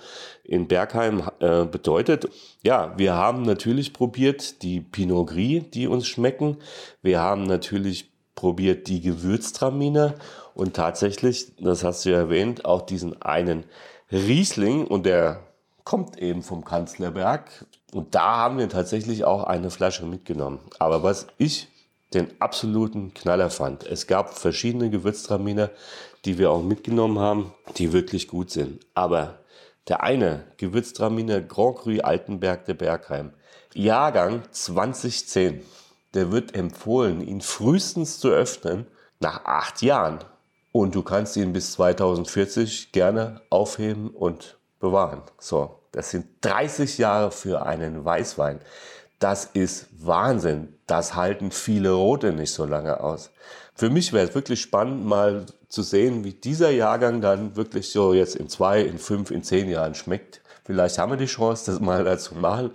in 0.44 0.68
Bergheim 0.68 1.22
äh, 1.40 1.64
bedeutet. 1.64 2.28
Ja, 2.62 2.92
wir 2.98 3.14
haben 3.14 3.42
natürlich 3.42 3.94
probiert 3.94 4.62
die 4.62 4.82
Pinot 4.82 5.28
Gris, 5.28 5.62
die 5.72 5.86
uns 5.86 6.06
schmecken. 6.06 6.58
Wir 7.00 7.20
haben 7.20 7.44
natürlich 7.44 8.10
probiert 8.34 8.88
die 8.88 9.00
Gewürztraminer 9.00 10.14
und 10.54 10.74
tatsächlich, 10.74 11.52
das 11.56 11.82
hast 11.82 12.04
du 12.04 12.10
ja 12.10 12.18
erwähnt, 12.18 12.64
auch 12.64 12.82
diesen 12.82 13.20
einen 13.20 13.64
Riesling 14.10 14.86
und 14.86 15.06
der 15.06 15.40
kommt 15.84 16.18
eben 16.18 16.42
vom 16.42 16.64
Kanzlerberg. 16.64 17.66
Und 17.92 18.14
da 18.14 18.36
haben 18.36 18.58
wir 18.58 18.68
tatsächlich 18.68 19.24
auch 19.24 19.44
eine 19.44 19.70
Flasche 19.70 20.06
mitgenommen. 20.06 20.60
Aber 20.78 21.02
was 21.02 21.26
ich 21.38 21.68
den 22.14 22.28
absoluten 22.40 23.12
Knaller 23.14 23.50
fand, 23.50 23.86
es 23.86 24.06
gab 24.06 24.38
verschiedene 24.38 24.90
Gewürztraminer, 24.90 25.70
die 26.24 26.38
wir 26.38 26.50
auch 26.50 26.62
mitgenommen 26.62 27.18
haben, 27.18 27.54
die 27.76 27.92
wirklich 27.92 28.28
gut 28.28 28.50
sind. 28.50 28.84
Aber 28.94 29.40
der 29.88 30.02
eine 30.02 30.44
Gewürztraminer 30.56 31.40
Grand 31.40 31.78
Cru 31.78 31.98
Altenberg 32.00 32.64
der 32.66 32.74
Bergheim, 32.74 33.32
Jahrgang 33.74 34.42
2010, 34.50 35.62
der 36.14 36.32
wird 36.32 36.54
empfohlen, 36.54 37.26
ihn 37.26 37.40
frühestens 37.40 38.18
zu 38.18 38.28
öffnen 38.28 38.86
nach 39.20 39.44
acht 39.44 39.82
Jahren. 39.82 40.18
Und 40.72 40.94
du 40.94 41.02
kannst 41.02 41.36
ihn 41.36 41.52
bis 41.52 41.72
2040 41.72 42.92
gerne 42.92 43.40
aufheben 43.50 44.10
und 44.10 44.58
bewahren. 44.80 45.22
So, 45.38 45.80
das 45.92 46.10
sind 46.10 46.26
30 46.42 46.98
Jahre 46.98 47.30
für 47.30 47.64
einen 47.64 48.04
Weißwein. 48.04 48.60
Das 49.18 49.46
ist 49.46 49.88
Wahnsinn. 49.98 50.74
Das 50.86 51.16
halten 51.16 51.50
viele 51.50 51.92
Rote 51.92 52.32
nicht 52.32 52.52
so 52.52 52.64
lange 52.64 53.00
aus. 53.00 53.30
Für 53.74 53.90
mich 53.90 54.12
wäre 54.12 54.28
es 54.28 54.34
wirklich 54.34 54.60
spannend, 54.60 55.04
mal 55.04 55.46
zu 55.68 55.82
sehen, 55.82 56.24
wie 56.24 56.32
dieser 56.32 56.70
Jahrgang 56.70 57.20
dann 57.20 57.56
wirklich 57.56 57.90
so 57.90 58.14
jetzt 58.14 58.36
in 58.36 58.48
zwei, 58.48 58.82
in 58.82 58.98
fünf, 58.98 59.30
in 59.30 59.42
zehn 59.42 59.68
Jahren 59.68 59.94
schmeckt. 59.94 60.40
Vielleicht 60.64 60.98
haben 60.98 61.12
wir 61.12 61.16
die 61.16 61.26
Chance, 61.26 61.70
das 61.70 61.80
mal 61.80 62.04
dazu 62.04 62.34
machen. 62.34 62.72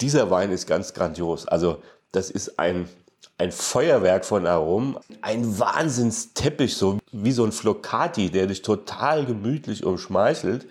Dieser 0.00 0.30
Wein 0.30 0.50
ist 0.50 0.66
ganz 0.66 0.94
grandios. 0.94 1.46
Also 1.46 1.82
das 2.12 2.30
ist 2.30 2.58
ein 2.58 2.88
ein 3.36 3.50
Feuerwerk 3.50 4.24
von 4.24 4.46
Aromen, 4.46 4.96
ein 5.20 5.58
Wahnsinnsteppich, 5.58 6.76
so 6.76 6.98
wie 7.10 7.32
so 7.32 7.44
ein 7.44 7.52
Flocati, 7.52 8.30
der 8.30 8.46
dich 8.46 8.62
total 8.62 9.26
gemütlich 9.26 9.84
umschmeichelt. 9.84 10.66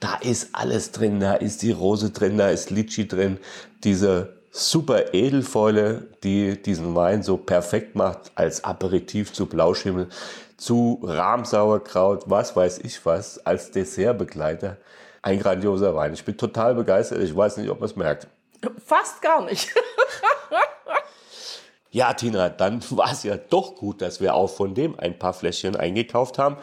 Da 0.00 0.16
ist 0.16 0.50
alles 0.52 0.92
drin, 0.92 1.20
da 1.20 1.34
ist 1.34 1.62
die 1.62 1.72
Rose 1.72 2.10
drin, 2.10 2.38
da 2.38 2.48
ist 2.48 2.70
Litschi 2.70 3.06
drin, 3.06 3.38
diese 3.84 4.36
super 4.50 5.12
Edelfäule, 5.12 6.06
die 6.24 6.60
diesen 6.60 6.94
Wein 6.94 7.22
so 7.22 7.36
perfekt 7.36 7.94
macht 7.94 8.32
als 8.34 8.64
Aperitif 8.64 9.34
zu 9.34 9.44
Blauschimmel, 9.44 10.08
zu 10.56 11.00
Rahmsauerkraut, 11.02 12.24
was 12.26 12.56
weiß 12.56 12.78
ich 12.78 13.04
was, 13.04 13.44
als 13.44 13.72
Dessertbegleiter. 13.72 14.78
Ein 15.20 15.38
grandioser 15.40 15.94
Wein. 15.94 16.14
Ich 16.14 16.24
bin 16.24 16.38
total 16.38 16.74
begeistert. 16.74 17.18
Ich 17.18 17.36
weiß 17.36 17.58
nicht, 17.58 17.68
ob 17.68 17.80
man 17.80 17.90
es 17.90 17.96
merkt. 17.96 18.28
Fast 18.86 19.20
gar 19.20 19.44
nicht. 19.44 19.74
Ja, 21.96 22.12
Tina, 22.12 22.50
dann 22.50 22.82
war 22.90 23.10
es 23.10 23.22
ja 23.22 23.38
doch 23.38 23.74
gut, 23.74 24.02
dass 24.02 24.20
wir 24.20 24.34
auch 24.34 24.50
von 24.50 24.74
dem 24.74 25.00
ein 25.00 25.18
paar 25.18 25.32
Fläschchen 25.32 25.76
eingekauft 25.76 26.36
haben. 26.36 26.58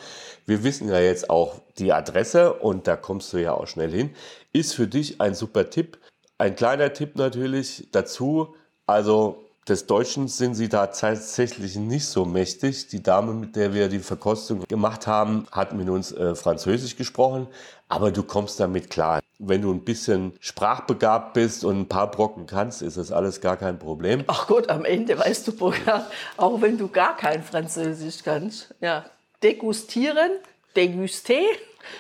Wir 0.46 0.64
wissen 0.64 0.90
ja 0.90 1.00
jetzt 1.00 1.32
auch 1.32 1.56
die 1.80 1.92
Adresse 1.92 2.54
und 2.54 2.86
da 2.86 2.96
kommst 2.96 3.34
du 3.34 3.38
ja 3.38 3.56
auch 3.56 3.66
schnell 3.66 3.90
hin. 3.90 4.12
Ist 4.52 4.76
für 4.76 4.86
dich 4.86 5.22
ein 5.22 5.34
super 5.34 5.72
Tipp. 5.72 5.98
Ein 6.38 6.56
kleiner 6.56 6.94
Tipp 6.94 7.16
natürlich 7.16 7.88
dazu. 7.92 8.54
Also 8.86 9.44
des 9.68 9.88
Deutschen 9.88 10.28
sind 10.28 10.54
sie 10.54 10.70
da 10.70 10.86
tatsächlich 10.86 11.78
nicht 11.78 12.06
so 12.06 12.26
mächtig. 12.26 12.90
Die 12.90 13.02
Dame, 13.02 13.34
mit 13.34 13.56
der 13.56 13.74
wir 13.74 13.90
die 13.90 14.00
Verkostung 14.00 14.62
gemacht 14.68 15.08
haben, 15.08 15.48
hat 15.52 15.74
mit 15.74 15.90
uns 15.90 16.12
äh, 16.12 16.36
Französisch 16.36 16.96
gesprochen, 16.96 17.48
aber 17.90 18.12
du 18.12 18.22
kommst 18.22 18.60
damit 18.60 18.92
klar. 18.92 19.20
Wenn 19.46 19.62
du 19.62 19.72
ein 19.72 19.84
bisschen 19.84 20.34
sprachbegabt 20.40 21.34
bist 21.34 21.64
und 21.66 21.82
ein 21.82 21.88
paar 21.88 22.10
Brocken 22.10 22.46
kannst, 22.46 22.82
ist 22.82 22.98
das 22.98 23.12
alles 23.12 23.42
gar 23.42 23.58
kein 23.58 23.80
Problem. 23.80 24.24
Ach 24.28 24.48
gut, 24.48 24.70
am 24.70 24.86
Ende 24.86 25.18
weißt 25.18 25.48
du, 25.48 25.56
Burkhard, 25.56 26.10
auch 26.38 26.62
wenn 26.62 26.78
du 26.78 26.88
gar 26.88 27.18
kein 27.18 27.44
Französisch 27.44 28.24
kannst. 28.24 28.74
Ja, 28.80 29.06
degustieren, 29.42 30.32
deguster 30.76 31.34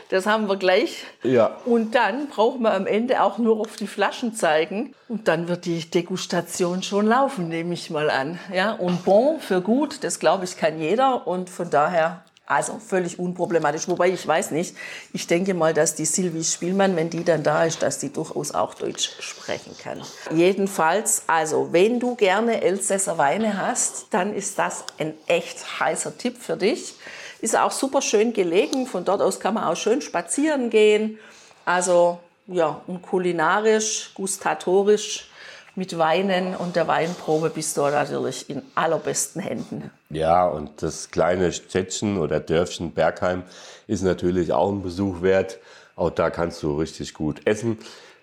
das 0.10 0.25
haben 0.25 0.47
wir 0.47 0.58
gleich. 0.58 1.06
Ja. 1.23 1.58
Und 1.65 1.95
dann 1.95 2.27
brauchen 2.27 2.62
wir 2.62 2.73
am 2.73 2.88
Ende 2.88 3.21
auch 3.21 3.38
nur 3.38 3.60
auf 3.60 3.75
die 3.75 3.88
Flaschen 3.88 4.34
zeigen. 4.34 4.93
Und 5.08 5.27
dann 5.27 5.47
wird 5.47 5.65
die 5.65 5.79
Degustation 5.89 6.84
schon 6.84 7.08
laufen, 7.08 7.49
nehme 7.49 7.73
ich 7.73 7.89
mal 7.89 8.10
an. 8.10 8.39
Ja, 8.53 8.73
und 8.73 9.03
bon 9.06 9.39
für 9.39 9.62
gut, 9.62 10.03
das 10.03 10.19
glaube 10.19 10.45
ich 10.45 10.58
kann 10.58 10.79
jeder. 10.79 11.27
Und 11.27 11.49
von 11.49 11.69
daher 11.69 12.22
also 12.45 12.79
völlig 12.79 13.19
unproblematisch. 13.19 13.88
Wobei 13.88 14.10
ich 14.10 14.27
weiß 14.27 14.51
nicht, 14.51 14.75
ich 15.13 15.27
denke 15.27 15.53
mal, 15.53 15.73
dass 15.73 15.95
die 15.95 16.06
Sylvie 16.06 16.43
Spielmann, 16.43 16.95
wenn 16.95 17.10
die 17.10 17.23
dann 17.23 17.43
da 17.43 17.63
ist, 17.63 17.82
dass 17.82 17.99
die 17.99 18.12
durchaus 18.12 18.53
auch 18.53 18.73
Deutsch 18.73 19.12
sprechen 19.19 19.75
kann. 19.82 20.01
Jedenfalls, 20.34 21.23
also 21.27 21.69
wenn 21.71 21.99
du 21.99 22.15
gerne 22.15 22.62
Elsässer 22.62 23.17
Weine 23.17 23.58
hast, 23.58 24.08
dann 24.12 24.34
ist 24.34 24.60
das 24.60 24.84
ein 24.99 25.13
echt 25.27 25.79
heißer 25.79 26.17
Tipp 26.17 26.38
für 26.38 26.58
dich. 26.58 26.95
Ist 27.39 27.58
auch 27.58 27.71
super 27.71 28.01
schön 28.01 28.34
gelegen. 28.34 28.88
Von 28.88 29.06
dort 29.06 29.21
aus 29.21 29.39
kann 29.39 29.53
man 29.53 29.63
auch 29.63 29.75
schön 29.75 30.01
spazieren 30.01 30.69
gehen. 30.69 31.19
Also 31.65 32.19
ja, 32.47 32.82
und 32.88 33.01
kulinarisch, 33.01 34.12
gustatorisch 34.15 35.29
mit 35.75 35.97
Weinen 35.97 36.55
und 36.55 36.75
der 36.75 36.88
Weinprobe 36.88 37.49
bist 37.49 37.77
du 37.77 37.81
natürlich 37.81 38.49
in 38.49 38.62
allerbesten 38.75 39.41
Händen. 39.41 39.91
Ja, 40.09 40.45
und 40.45 40.81
das 40.81 41.09
kleine 41.09 41.51
Städtchen 41.51 42.17
oder 42.17 42.39
Dörfchen 42.39 42.91
Bergheim 42.91 43.43
ist 43.88 44.03
natürlich 44.03 44.51
auch 44.51 44.71
ein 44.71 44.83
Besuch 44.83 45.21
wert. 45.21 45.59
Auch 45.95 46.12
da 46.12 46.29
kannst 46.29 46.62
du 46.63 46.77
richtig 46.77 47.13
gut 47.13 47.41
essen. 47.45 47.77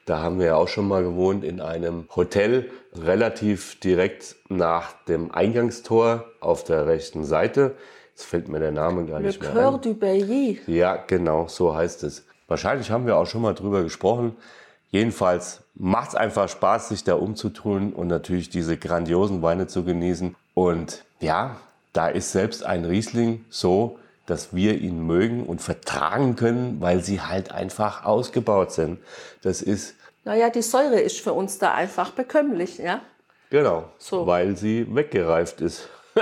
Da 0.06 0.22
haben 0.22 0.38
wir 0.38 0.46
ja 0.46 0.54
auch 0.56 0.68
schon 0.68 0.88
mal 0.88 1.02
gewohnt 1.02 1.44
in 1.44 1.60
einem 1.60 2.08
Hotel, 2.16 2.70
relativ 2.94 3.78
direkt 3.80 4.36
nach 4.48 4.92
dem 5.04 5.32
Eingangstor 5.32 6.24
auf 6.40 6.64
der 6.64 6.86
rechten 6.86 7.24
Seite. 7.24 7.76
Jetzt 8.10 8.24
fällt 8.24 8.48
mir 8.48 8.60
der 8.60 8.72
Name 8.72 9.06
gar 9.06 9.20
nicht 9.20 9.40
mehr 9.40 9.50
Coeur 9.52 9.74
ein. 9.74 9.80
du 9.82 9.94
Bailly. 9.94 10.60
Ja, 10.66 10.96
genau, 10.96 11.46
so 11.48 11.74
heißt 11.74 12.02
es. 12.02 12.26
Wahrscheinlich 12.48 12.90
haben 12.90 13.06
wir 13.06 13.16
auch 13.16 13.26
schon 13.26 13.42
mal 13.42 13.54
drüber 13.54 13.82
gesprochen. 13.82 14.36
Jedenfalls 14.90 15.62
macht 15.74 16.11
es 16.11 16.14
einfach 16.16 16.48
Spaß, 16.48 16.88
sich 16.88 17.05
da 17.05 17.14
umzutun 17.14 17.92
und 17.92 18.09
natürlich 18.09 18.50
diese 18.50 18.76
grandiosen 18.76 19.40
Weine 19.42 19.66
zu 19.66 19.85
genießen. 19.85 20.35
Und 20.55 21.05
ja, 21.20 21.57
da 21.92 22.09
ist 22.09 22.33
selbst 22.33 22.64
ein 22.64 22.85
Riesling 22.85 23.44
so, 23.50 23.98
dass 24.26 24.55
wir 24.55 24.79
ihn 24.79 25.07
mögen 25.07 25.44
und 25.44 25.61
vertragen 25.61 26.37
können, 26.37 26.81
weil 26.81 27.03
sie 27.03 27.20
halt 27.20 27.53
einfach 27.53 28.05
ausgebaut 28.05 28.72
sind. 28.72 28.98
Das 29.42 29.62
ist. 29.62 29.94
Naja, 30.24 30.50
die 30.50 30.62
Säure 30.62 31.00
ist 31.00 31.20
für 31.20 31.33
uns 31.33 31.59
da 31.59 31.74
einfach 31.74 32.11
bekömmlich, 32.11 32.79
ja? 32.79 33.00
Genau, 33.50 33.88
so. 33.98 34.26
weil 34.26 34.57
sie 34.57 34.87
weggereift 34.94 35.61
ist. 35.61 35.88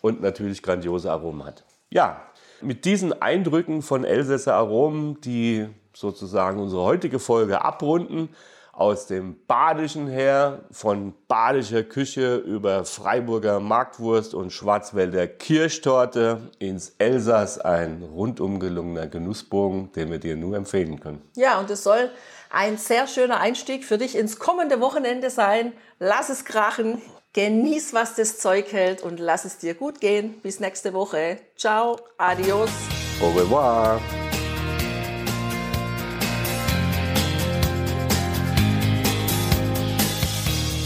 und 0.00 0.22
natürlich 0.22 0.62
grandiose 0.62 1.10
Aromen 1.10 1.44
hat. 1.44 1.64
Ja, 1.90 2.22
mit 2.60 2.84
diesen 2.84 3.20
Eindrücken 3.20 3.82
von 3.82 4.04
Elsässer 4.04 4.54
Aromen, 4.54 5.20
die 5.20 5.68
sozusagen 5.98 6.60
unsere 6.60 6.82
heutige 6.82 7.18
Folge 7.18 7.62
abrunden, 7.62 8.28
aus 8.72 9.08
dem 9.08 9.44
Badischen 9.48 10.06
her, 10.06 10.60
von 10.70 11.12
badischer 11.26 11.82
Küche 11.82 12.36
über 12.36 12.84
Freiburger 12.84 13.58
Marktwurst 13.58 14.34
und 14.34 14.52
Schwarzwälder 14.52 15.26
Kirschtorte 15.26 16.52
ins 16.60 16.90
Elsass 16.98 17.58
ein 17.58 18.04
rundum 18.04 18.60
gelungener 18.60 19.08
Genussbogen, 19.08 19.90
den 19.92 20.12
wir 20.12 20.18
dir 20.18 20.36
nur 20.36 20.56
empfehlen 20.56 21.00
können. 21.00 21.22
Ja, 21.34 21.58
und 21.58 21.68
es 21.70 21.82
soll 21.82 22.10
ein 22.50 22.78
sehr 22.78 23.08
schöner 23.08 23.40
Einstieg 23.40 23.84
für 23.84 23.98
dich 23.98 24.16
ins 24.16 24.38
kommende 24.38 24.80
Wochenende 24.80 25.30
sein. 25.30 25.72
Lass 25.98 26.28
es 26.28 26.44
krachen, 26.44 27.02
genieß, 27.32 27.94
was 27.94 28.14
das 28.14 28.38
Zeug 28.38 28.72
hält 28.72 29.02
und 29.02 29.18
lass 29.18 29.44
es 29.44 29.58
dir 29.58 29.74
gut 29.74 30.00
gehen. 30.00 30.40
Bis 30.40 30.60
nächste 30.60 30.92
Woche. 30.92 31.40
Ciao, 31.56 31.96
adios. 32.16 32.70
Au 33.20 33.36
revoir. 33.36 34.00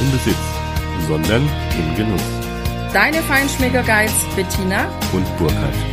im 0.00 0.10
Besitz, 0.10 0.36
sondern 1.06 1.42
im 1.78 1.96
Genuss. 1.96 2.22
Deine 2.92 3.22
Feinschmecker 3.22 3.82
Guides 3.82 4.24
Bettina 4.34 4.88
und 5.12 5.24
Burkhard. 5.38 5.89